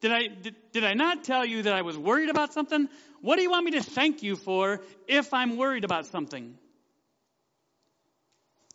Did 0.00 0.12
I, 0.12 0.26
did, 0.26 0.54
did 0.72 0.84
I 0.84 0.94
not 0.94 1.24
tell 1.24 1.44
you 1.44 1.62
that 1.62 1.72
I 1.72 1.82
was 1.82 1.96
worried 1.96 2.28
about 2.28 2.52
something? 2.52 2.88
What 3.20 3.36
do 3.36 3.42
you 3.42 3.50
want 3.50 3.64
me 3.64 3.72
to 3.72 3.82
thank 3.82 4.22
you 4.22 4.36
for 4.36 4.82
if 5.08 5.32
I'm 5.32 5.56
worried 5.56 5.84
about 5.84 6.06
something? 6.06 6.56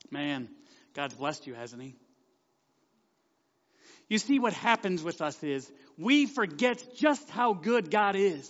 Man, 0.10 0.50
God's 0.94 1.14
blessed 1.14 1.48
you, 1.48 1.54
hasn't 1.54 1.82
He? 1.82 1.96
You 4.10 4.18
see, 4.18 4.40
what 4.40 4.54
happens 4.54 5.04
with 5.04 5.22
us 5.22 5.42
is 5.42 5.72
we 5.98 6.26
forget 6.26 6.84
just 6.98 7.30
how 7.30 7.54
good 7.54 7.90
God 7.90 8.16
is. 8.18 8.50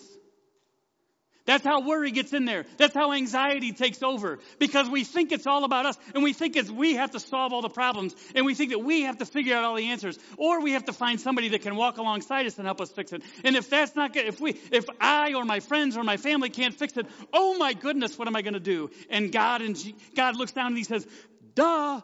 That's 1.46 1.64
how 1.64 1.82
worry 1.82 2.12
gets 2.12 2.34
in 2.34 2.46
there. 2.46 2.66
That's 2.78 2.94
how 2.94 3.14
anxiety 3.14 3.72
takes 3.72 4.04
over 4.04 4.40
because 4.60 4.88
we 4.88 5.04
think 5.04 5.32
it's 5.32 5.48
all 5.48 5.64
about 5.64 5.88
us 5.88 5.98
and 6.14 6.24
we 6.24 6.34
think 6.34 6.56
it's 6.56 6.70
we 6.70 6.96
have 6.96 7.12
to 7.12 7.20
solve 7.20 7.52
all 7.52 7.62
the 7.62 7.70
problems 7.70 8.16
and 8.36 8.46
we 8.46 8.54
think 8.54 8.70
that 8.72 8.80
we 8.80 9.04
have 9.04 9.18
to 9.18 9.26
figure 9.26 9.56
out 9.56 9.64
all 9.64 9.76
the 9.76 9.88
answers 9.88 10.20
or 10.38 10.62
we 10.62 10.74
have 10.74 10.86
to 10.86 10.94
find 10.94 11.20
somebody 11.20 11.50
that 11.50 11.64
can 11.64 11.76
walk 11.76 11.98
alongside 11.98 12.46
us 12.46 12.58
and 12.58 12.68
help 12.68 12.80
us 12.80 12.92
fix 12.92 13.12
it. 13.12 13.24
And 13.44 13.56
if 13.56 13.70
that's 13.70 13.96
not 13.96 14.14
good, 14.14 14.28
if 14.28 14.40
we, 14.40 14.52
if 14.72 14.86
I 15.00 15.34
or 15.34 15.44
my 15.44 15.62
friends 15.62 15.98
or 15.98 16.04
my 16.04 16.18
family 16.18 16.50
can't 16.50 16.76
fix 16.76 16.96
it, 16.96 17.08
oh 17.34 17.58
my 17.58 17.74
goodness, 17.74 18.20
what 18.20 18.28
am 18.28 18.36
I 18.36 18.44
going 18.44 18.54
to 18.54 18.60
do? 18.60 18.92
And 19.10 19.32
God 19.32 19.62
and 19.62 19.76
G, 19.76 19.96
God 20.16 20.36
looks 20.36 20.52
down 20.52 20.68
and 20.68 20.78
he 20.78 20.84
says, 20.84 21.08
duh, 21.56 22.02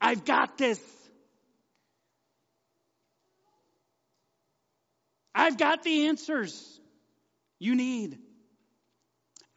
I've 0.00 0.24
got 0.24 0.56
this. 0.56 0.80
I've 5.34 5.58
got 5.58 5.82
the 5.82 6.06
answers 6.06 6.80
you 7.58 7.74
need. 7.74 8.18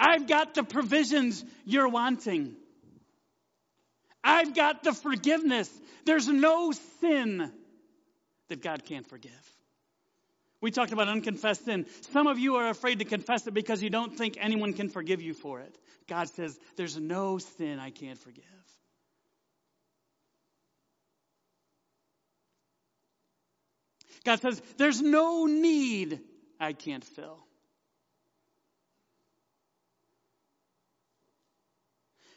I've 0.03 0.27
got 0.27 0.53
the 0.53 0.63
provisions 0.63 1.45
you're 1.63 1.87
wanting. 1.87 2.57
I've 4.21 4.53
got 4.53 4.83
the 4.83 4.91
forgiveness. 4.91 5.71
There's 6.05 6.27
no 6.27 6.73
sin 6.99 7.49
that 8.49 8.61
God 8.61 8.83
can't 8.83 9.07
forgive. 9.07 9.31
We 10.59 10.71
talked 10.71 10.91
about 10.91 11.07
unconfessed 11.07 11.63
sin. 11.63 11.85
Some 12.11 12.27
of 12.27 12.37
you 12.37 12.57
are 12.57 12.67
afraid 12.69 12.99
to 12.99 13.05
confess 13.05 13.47
it 13.47 13.53
because 13.53 13.81
you 13.81 13.89
don't 13.89 14.17
think 14.17 14.37
anyone 14.41 14.73
can 14.73 14.89
forgive 14.89 15.21
you 15.21 15.33
for 15.33 15.61
it. 15.61 15.73
God 16.07 16.27
says, 16.27 16.59
There's 16.75 16.97
no 16.99 17.37
sin 17.37 17.79
I 17.79 17.89
can't 17.89 18.19
forgive. 18.19 18.43
God 24.25 24.41
says, 24.41 24.61
There's 24.77 25.01
no 25.01 25.45
need 25.45 26.19
I 26.59 26.73
can't 26.73 27.05
fill. 27.05 27.39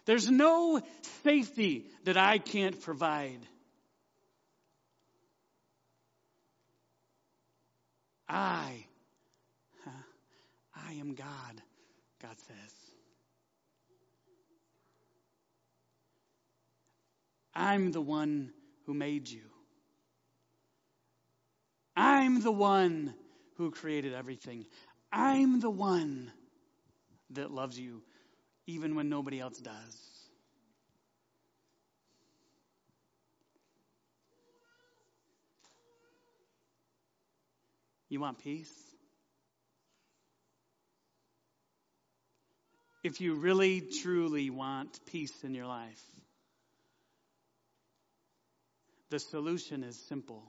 There's 0.06 0.30
no 0.30 0.80
safety 1.24 1.86
that 2.04 2.16
I 2.16 2.38
can't 2.38 2.80
provide. 2.80 3.40
I, 8.28 8.86
I 10.74 10.92
am 10.94 11.14
God, 11.14 11.62
God 12.22 12.36
says. 12.38 12.74
I'm 17.54 17.90
the 17.90 18.00
one 18.00 18.52
who 18.84 18.94
made 18.94 19.28
you. 19.28 19.42
I'm 21.96 22.42
the 22.42 22.52
one 22.52 23.14
who 23.56 23.70
created 23.70 24.14
everything. 24.14 24.66
I'm 25.10 25.60
the 25.60 25.70
one 25.70 26.30
that 27.30 27.50
loves 27.50 27.78
you 27.78 28.02
even 28.66 28.94
when 28.94 29.08
nobody 29.08 29.40
else 29.40 29.58
does. 29.58 30.00
You 38.08 38.20
want 38.20 38.38
peace? 38.38 38.72
if 43.06 43.20
you 43.20 43.34
really, 43.34 43.80
truly 44.02 44.50
want 44.50 44.98
peace 45.06 45.44
in 45.44 45.54
your 45.54 45.66
life, 45.66 46.02
the 49.10 49.20
solution 49.20 49.84
is 49.84 49.96
simple. 50.08 50.42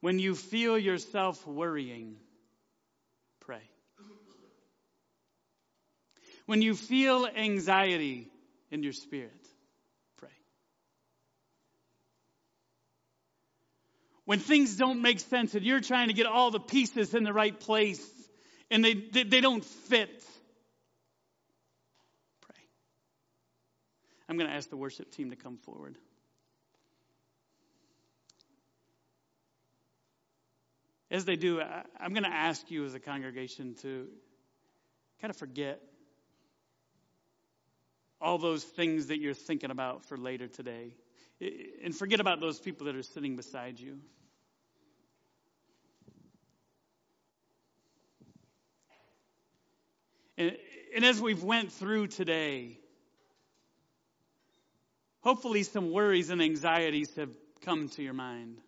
When 0.00 0.20
you 0.20 0.36
feel 0.36 0.78
yourself 0.78 1.44
worrying, 1.44 2.16
pray. 3.40 3.68
When 6.48 6.62
you 6.62 6.74
feel 6.74 7.26
anxiety 7.26 8.26
in 8.70 8.82
your 8.82 8.94
spirit, 8.94 9.46
pray. 10.16 10.30
When 14.24 14.38
things 14.38 14.74
don't 14.76 15.02
make 15.02 15.20
sense 15.20 15.54
and 15.54 15.62
you're 15.62 15.82
trying 15.82 16.08
to 16.08 16.14
get 16.14 16.24
all 16.24 16.50
the 16.50 16.58
pieces 16.58 17.12
in 17.12 17.22
the 17.22 17.34
right 17.34 17.60
place 17.60 18.02
and 18.70 18.82
they, 18.82 18.94
they, 18.94 19.24
they 19.24 19.40
don't 19.42 19.62
fit, 19.62 20.24
pray. 22.40 22.64
I'm 24.26 24.38
going 24.38 24.48
to 24.48 24.56
ask 24.56 24.70
the 24.70 24.78
worship 24.78 25.10
team 25.10 25.28
to 25.28 25.36
come 25.36 25.58
forward. 25.58 25.98
As 31.10 31.26
they 31.26 31.36
do, 31.36 31.60
I'm 31.60 32.14
going 32.14 32.24
to 32.24 32.32
ask 32.32 32.70
you 32.70 32.86
as 32.86 32.94
a 32.94 33.00
congregation 33.00 33.74
to 33.82 34.08
kind 35.20 35.30
of 35.30 35.36
forget 35.36 35.82
all 38.20 38.38
those 38.38 38.64
things 38.64 39.08
that 39.08 39.20
you're 39.20 39.34
thinking 39.34 39.70
about 39.70 40.04
for 40.04 40.16
later 40.16 40.48
today. 40.48 40.94
And 41.84 41.94
forget 41.94 42.20
about 42.20 42.40
those 42.40 42.58
people 42.58 42.86
that 42.86 42.96
are 42.96 43.02
sitting 43.02 43.36
beside 43.36 43.78
you. 43.78 43.98
And, 50.36 50.56
and 50.94 51.04
as 51.04 51.20
we've 51.20 51.42
went 51.42 51.72
through 51.72 52.08
today, 52.08 52.78
hopefully 55.20 55.64
some 55.64 55.90
worries 55.90 56.30
and 56.30 56.40
anxieties 56.40 57.14
have 57.16 57.30
come 57.64 57.88
to 57.90 58.02
your 58.02 58.14
mind 58.14 58.58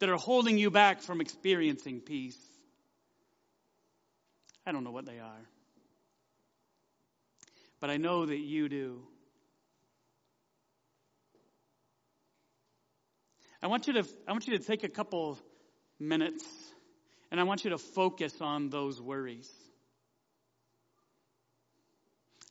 that 0.00 0.08
are 0.08 0.16
holding 0.16 0.58
you 0.58 0.70
back 0.70 1.02
from 1.02 1.20
experiencing 1.20 2.00
peace. 2.00 2.38
I 4.66 4.72
don't 4.72 4.82
know 4.82 4.90
what 4.90 5.06
they 5.06 5.18
are. 5.18 5.46
But 7.80 7.90
I 7.90 7.96
know 7.96 8.26
that 8.26 8.38
you 8.38 8.68
do. 8.68 9.00
I 13.62 13.66
want 13.66 13.86
you 13.86 13.94
to 13.94 14.04
I 14.26 14.32
want 14.32 14.46
you 14.46 14.56
to 14.56 14.64
take 14.64 14.84
a 14.84 14.88
couple 14.88 15.38
minutes 15.98 16.44
and 17.30 17.38
I 17.38 17.42
want 17.44 17.64
you 17.64 17.70
to 17.70 17.78
focus 17.78 18.40
on 18.40 18.70
those 18.70 19.00
worries. 19.00 19.50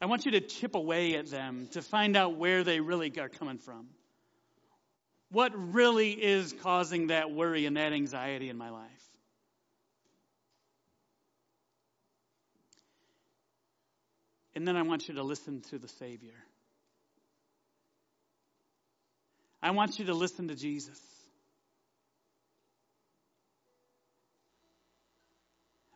I 0.01 0.05
want 0.05 0.25
you 0.25 0.31
to 0.31 0.39
chip 0.39 0.75
away 0.75 1.15
at 1.15 1.27
them 1.27 1.67
to 1.71 1.81
find 1.81 2.15
out 2.15 2.35
where 2.35 2.63
they 2.63 2.79
really 2.79 3.11
are 3.19 3.27
coming 3.27 3.57
from. 3.57 3.87
What 5.31 5.51
really 5.73 6.11
is 6.11 6.53
causing 6.61 7.07
that 7.07 7.31
worry 7.31 7.65
and 7.65 7.75
that 7.75 7.91
anxiety 7.91 8.49
in 8.49 8.57
my 8.57 8.69
life? 8.69 9.08
And 14.59 14.67
then 14.67 14.75
I 14.75 14.81
want 14.81 15.07
you 15.07 15.13
to 15.13 15.23
listen 15.23 15.61
to 15.69 15.79
the 15.79 15.87
Savior. 15.87 16.35
I 19.63 19.71
want 19.71 19.99
you 19.99 20.07
to 20.07 20.13
listen 20.13 20.49
to 20.49 20.55
Jesus. 20.55 20.99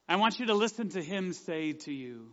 I 0.08 0.16
want 0.16 0.40
you 0.40 0.46
to 0.46 0.54
listen 0.54 0.88
to 0.92 1.04
Him 1.04 1.34
say 1.34 1.74
to 1.74 1.92
you, 1.92 2.30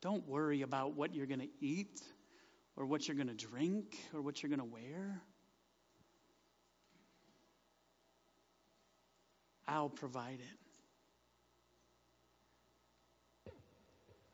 Don't 0.00 0.26
worry 0.26 0.62
about 0.62 0.96
what 0.96 1.14
you're 1.14 1.26
going 1.26 1.38
to 1.38 1.48
eat 1.60 2.00
or 2.74 2.84
what 2.84 3.06
you're 3.06 3.16
going 3.16 3.28
to 3.28 3.46
drink 3.46 3.96
or 4.12 4.22
what 4.22 4.42
you're 4.42 4.50
going 4.50 4.58
to 4.58 4.64
wear. 4.64 5.22
I'll 9.68 9.88
provide 9.88 10.40
it. 10.40 10.65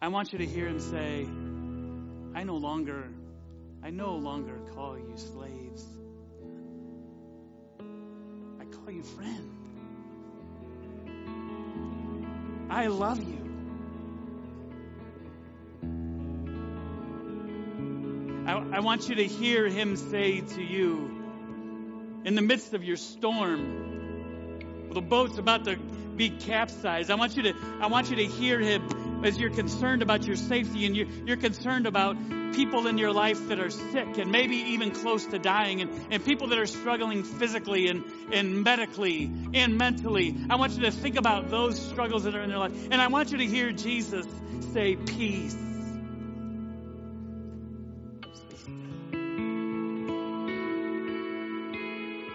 I 0.02 0.08
want 0.08 0.32
you 0.32 0.38
to 0.40 0.46
hear 0.46 0.66
him 0.66 0.80
say, 0.80 1.28
I 2.34 2.42
no 2.42 2.56
longer, 2.56 3.04
I 3.84 3.90
no 3.90 4.16
longer 4.16 4.58
call 4.74 4.98
you 4.98 5.16
slaves. 5.16 5.86
I 8.60 8.64
call 8.64 8.90
you 8.90 9.04
friend. 9.04 9.48
I 12.68 12.88
love 12.88 13.22
you. 13.22 13.38
I, 18.48 18.54
I 18.54 18.80
want 18.80 19.08
you 19.08 19.14
to 19.14 19.24
hear 19.24 19.68
him 19.68 19.94
say 19.94 20.40
to 20.40 20.62
you, 20.64 21.22
in 22.24 22.34
the 22.34 22.42
midst 22.42 22.74
of 22.74 22.82
your 22.82 22.96
storm, 22.96 24.88
the 24.92 25.00
boat's 25.00 25.38
about 25.38 25.64
to 25.66 25.76
be 25.76 26.30
capsized. 26.30 27.08
I 27.08 27.14
want 27.14 27.36
you 27.36 27.44
to, 27.44 27.54
I 27.80 27.86
want 27.86 28.10
you 28.10 28.16
to 28.16 28.26
hear 28.26 28.58
him 28.58 29.01
as 29.24 29.38
you're 29.38 29.50
concerned 29.50 30.02
about 30.02 30.24
your 30.26 30.36
safety 30.36 30.86
and 30.86 30.96
you're, 30.96 31.36
concerned 31.36 31.86
about 31.86 32.16
people 32.52 32.86
in 32.86 32.98
your 32.98 33.12
life 33.12 33.48
that 33.48 33.58
are 33.58 33.70
sick 33.70 34.18
and 34.18 34.30
maybe 34.30 34.56
even 34.56 34.90
close 34.90 35.26
to 35.26 35.38
dying 35.38 35.80
and, 35.80 35.90
and 36.12 36.24
people 36.24 36.48
that 36.48 36.58
are 36.58 36.66
struggling 36.66 37.24
physically 37.24 37.88
and, 37.88 38.04
and 38.32 38.62
medically 38.62 39.30
and 39.54 39.76
mentally. 39.78 40.36
I 40.50 40.56
want 40.56 40.72
you 40.72 40.82
to 40.82 40.90
think 40.90 41.16
about 41.16 41.50
those 41.50 41.80
struggles 41.80 42.24
that 42.24 42.34
are 42.34 42.42
in 42.42 42.50
their 42.50 42.58
life. 42.58 42.72
And 42.90 43.00
I 43.00 43.08
want 43.08 43.32
you 43.32 43.38
to 43.38 43.46
hear 43.46 43.72
Jesus 43.72 44.26
say, 44.72 44.96
peace. 44.96 45.56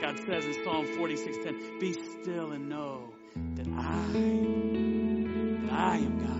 God 0.01 0.19
says 0.25 0.45
in 0.45 0.63
Psalm 0.63 0.85
46:10, 0.85 1.79
"Be 1.79 1.93
still 1.93 2.51
and 2.53 2.69
know 2.69 3.09
that 3.55 3.67
I, 3.67 4.07
that 5.63 5.73
I 5.73 5.97
am 5.97 6.25
God." 6.25 6.36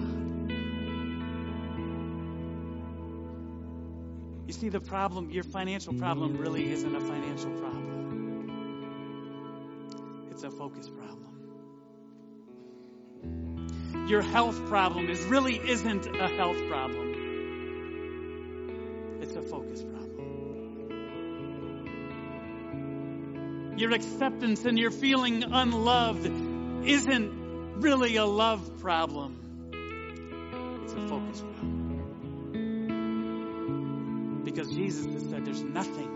See, 4.57 4.69
the 4.69 4.79
problem, 4.79 5.29
your 5.29 5.43
financial 5.43 5.93
problem, 5.93 6.37
really 6.37 6.71
isn't 6.71 6.95
a 6.95 6.99
financial 6.99 7.51
problem. 7.51 8.49
It's 10.31 10.43
a 10.43 10.49
focus 10.49 10.89
problem. 10.89 11.23
Your 14.07 14.21
health 14.21 14.65
problem 14.67 15.09
is 15.09 15.23
really 15.25 15.57
isn't 15.57 16.07
a 16.07 16.27
health 16.27 16.57
problem. 16.67 17.13
It's 19.21 19.35
a 19.35 19.41
focus 19.41 19.83
problem. 19.83 20.07
your 23.77 23.93
acceptance 23.93 24.65
and 24.65 24.79
your 24.79 24.89
feeling 24.89 25.43
unloved 25.43 26.31
isn't 26.83 27.79
really 27.79 28.15
a 28.15 28.25
love 28.25 28.79
problem. 28.79 29.69
It's 30.83 30.93
a 30.93 31.07
focus 31.07 31.41
problem. 31.41 31.76
Because 34.57 34.73
Jesus 34.73 35.05
has 35.05 35.21
said 35.29 35.45
there's 35.45 35.61
nothing, 35.61 36.09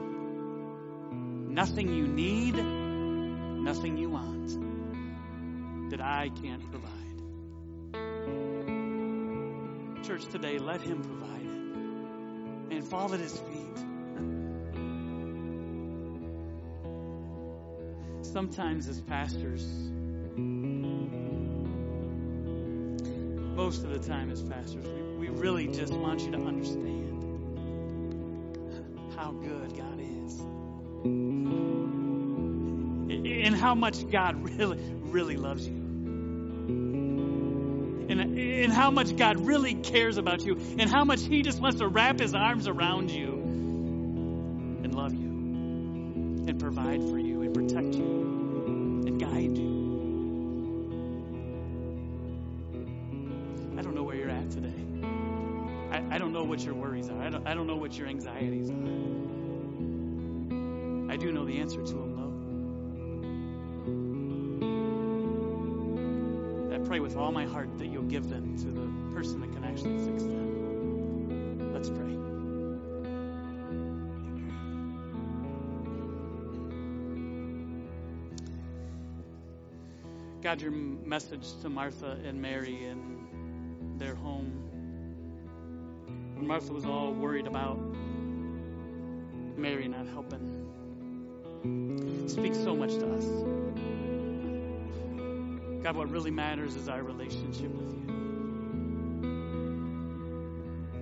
nothing 1.54 1.94
you 1.94 2.08
need, 2.08 2.56
nothing 2.56 3.98
you 3.98 4.10
want 4.10 5.92
that 5.92 6.02
I 6.02 6.32
can't 6.42 6.64
provide. 6.72 6.90
Church 10.04 10.26
today, 10.26 10.58
let 10.58 10.82
Him 10.82 11.04
provide 11.04 11.46
it. 11.46 12.74
And 12.76 12.84
fall 12.84 13.14
at 13.14 13.20
His 13.20 13.38
feet. 13.38 13.78
sometimes 18.24 18.88
as 18.88 19.02
pastors, 19.02 19.68
most 23.56 23.84
of 23.84 23.90
the 23.92 24.00
time 24.00 24.32
as 24.32 24.42
pastors, 24.42 24.88
we, 24.88 25.28
we 25.28 25.38
really 25.38 25.68
just 25.68 25.94
want 25.94 26.22
you 26.22 26.32
to 26.32 26.40
understand 26.40 27.31
how 29.22 29.32
good 29.34 29.78
God 29.78 30.00
is. 30.00 30.40
And 33.44 33.56
how 33.56 33.76
much 33.76 34.10
God 34.10 34.44
really, 34.44 34.80
really 35.02 35.38
loves 35.38 35.68
you. 35.68 35.76
And, 38.10 38.20
and 38.20 38.74
how 38.74 38.90
much 38.90 39.16
God 39.16 39.46
really 39.46 39.76
cares 39.76 40.18
about 40.18 40.44
you. 40.44 40.58
And 40.80 40.90
how 40.90 41.04
much 41.04 41.22
He 41.22 41.44
just 41.44 41.62
wants 41.62 41.78
to 41.80 41.88
wrap 41.88 42.20
His 42.20 42.34
arms 42.34 42.68
around 42.68 43.12
you 43.12 43.34
and 44.84 44.96
love 44.96 45.14
you 45.14 45.30
and 46.48 46.60
provide 46.60 47.04
for 47.04 47.20
you 47.20 47.44
and 47.44 47.54
protect 47.54 47.94
you. 47.94 49.04
and 49.06 49.20
guide 49.20 49.56
you. 49.56 49.70
I 53.78 53.84
don't, 53.84 53.94
know 53.94 54.04
where 54.04 54.16
you're 54.16 54.30
at 54.30 54.50
today. 54.50 54.74
I 55.92 56.16
I 56.16 56.18
don't 56.18 56.34
know 56.34 56.44
what 56.44 56.62
your 56.62 56.74
worries 56.74 57.10
are. 57.10 57.22
I 57.22 57.30
don't, 57.30 57.48
I 57.48 57.54
don't 57.54 57.68
know 57.68 57.76
the 61.52 61.60
answer 61.60 61.82
to 61.82 61.94
them, 61.94 62.16
no. 66.70 66.76
I 66.76 66.80
pray 66.88 67.00
with 67.02 67.18
all 67.18 67.32
my 67.32 67.46
heart 67.46 67.78
that 67.78 67.88
you'll 67.88 68.04
give 68.04 68.30
them 68.30 68.58
to 68.60 68.68
the 68.68 68.88
person 69.14 69.42
that 69.42 69.52
can 69.52 69.66
actually 69.66 69.98
fix 69.98 70.24
them. 70.24 71.74
Let's 71.74 71.90
pray. 71.90 72.16
God, 80.42 80.62
your 80.62 80.72
message 80.72 81.48
to 81.62 81.70
Martha 81.70 82.18
and 82.26 82.42
Mary 82.42 82.86
in 82.86 83.98
their 83.98 84.16
home. 84.16 84.54
When 86.36 86.48
Martha 86.48 86.72
was 86.72 86.86
all 86.86 87.12
worried 87.14 87.46
about 87.46 87.78
Mary 89.58 89.90
not 89.90 90.08
helping, 90.08 90.71
speaks 92.28 92.58
so 92.58 92.76
much 92.76 92.92
to 92.96 93.14
us. 93.14 93.26
God, 95.84 95.96
what 95.96 96.10
really 96.10 96.32
matters 96.32 96.76
is 96.76 96.88
our 96.88 97.04
relationship 97.04 97.72
with 97.72 97.94
you. 97.94 98.22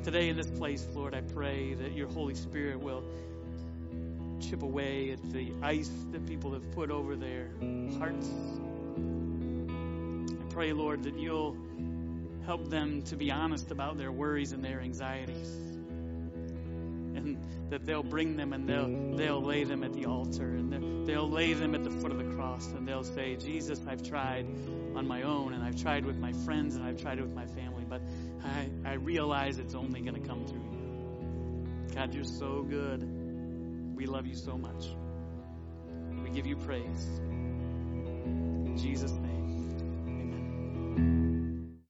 Today 0.03 0.29
in 0.29 0.37
this 0.37 0.49
place, 0.49 0.87
Lord, 0.93 1.13
I 1.13 1.21
pray 1.21 1.73
that 1.75 1.91
your 1.93 2.07
Holy 2.07 2.35
Spirit 2.35 2.79
will 2.79 3.03
chip 4.39 4.63
away 4.63 5.11
at 5.11 5.31
the 5.31 5.53
ice 5.61 5.91
that 6.11 6.25
people 6.25 6.53
have 6.53 6.71
put 6.71 6.89
over 6.91 7.15
their 7.15 7.51
hearts 7.97 8.29
I 10.39 10.51
pray, 10.51 10.73
Lord, 10.73 11.03
that 11.03 11.17
you'll 11.17 11.55
help 12.45 12.69
them 12.69 13.01
to 13.03 13.15
be 13.15 13.31
honest 13.31 13.71
about 13.71 13.97
their 13.97 14.11
worries 14.11 14.51
and 14.51 14.63
their 14.63 14.81
anxieties. 14.81 15.78
And 17.23 17.37
that 17.69 17.85
they'll 17.85 18.03
bring 18.03 18.35
them 18.35 18.53
and 18.53 18.67
they'll, 18.67 19.17
they'll 19.17 19.41
lay 19.41 19.63
them 19.63 19.83
at 19.83 19.93
the 19.93 20.05
altar 20.05 20.55
and 20.55 21.07
they'll 21.07 21.29
lay 21.29 21.53
them 21.53 21.75
at 21.75 21.83
the 21.83 21.89
foot 21.89 22.11
of 22.11 22.17
the 22.17 22.35
cross 22.35 22.67
and 22.67 22.87
they'll 22.87 23.03
say, 23.03 23.35
Jesus, 23.35 23.79
I've 23.87 24.03
tried 24.03 24.45
on 24.95 25.07
my 25.07 25.21
own 25.23 25.53
and 25.53 25.63
I've 25.63 25.81
tried 25.81 26.05
with 26.05 26.17
my 26.17 26.33
friends 26.33 26.75
and 26.75 26.83
I've 26.83 27.01
tried 27.01 27.19
it 27.19 27.21
with 27.21 27.35
my 27.35 27.45
family, 27.45 27.85
but 27.87 28.01
I, 28.43 28.69
I 28.85 28.93
realize 28.93 29.59
it's 29.59 29.75
only 29.75 30.01
going 30.01 30.21
to 30.21 30.27
come 30.27 30.45
through 30.45 30.61
you. 30.61 31.95
God, 31.95 32.13
you're 32.13 32.23
so 32.23 32.63
good. 32.63 33.01
We 33.95 34.05
love 34.05 34.25
you 34.25 34.35
so 34.35 34.57
much. 34.57 34.87
We 36.23 36.29
give 36.29 36.45
you 36.45 36.55
praise. 36.55 37.19
In 38.65 38.77
Jesus' 38.77 39.11
name. 39.11 39.28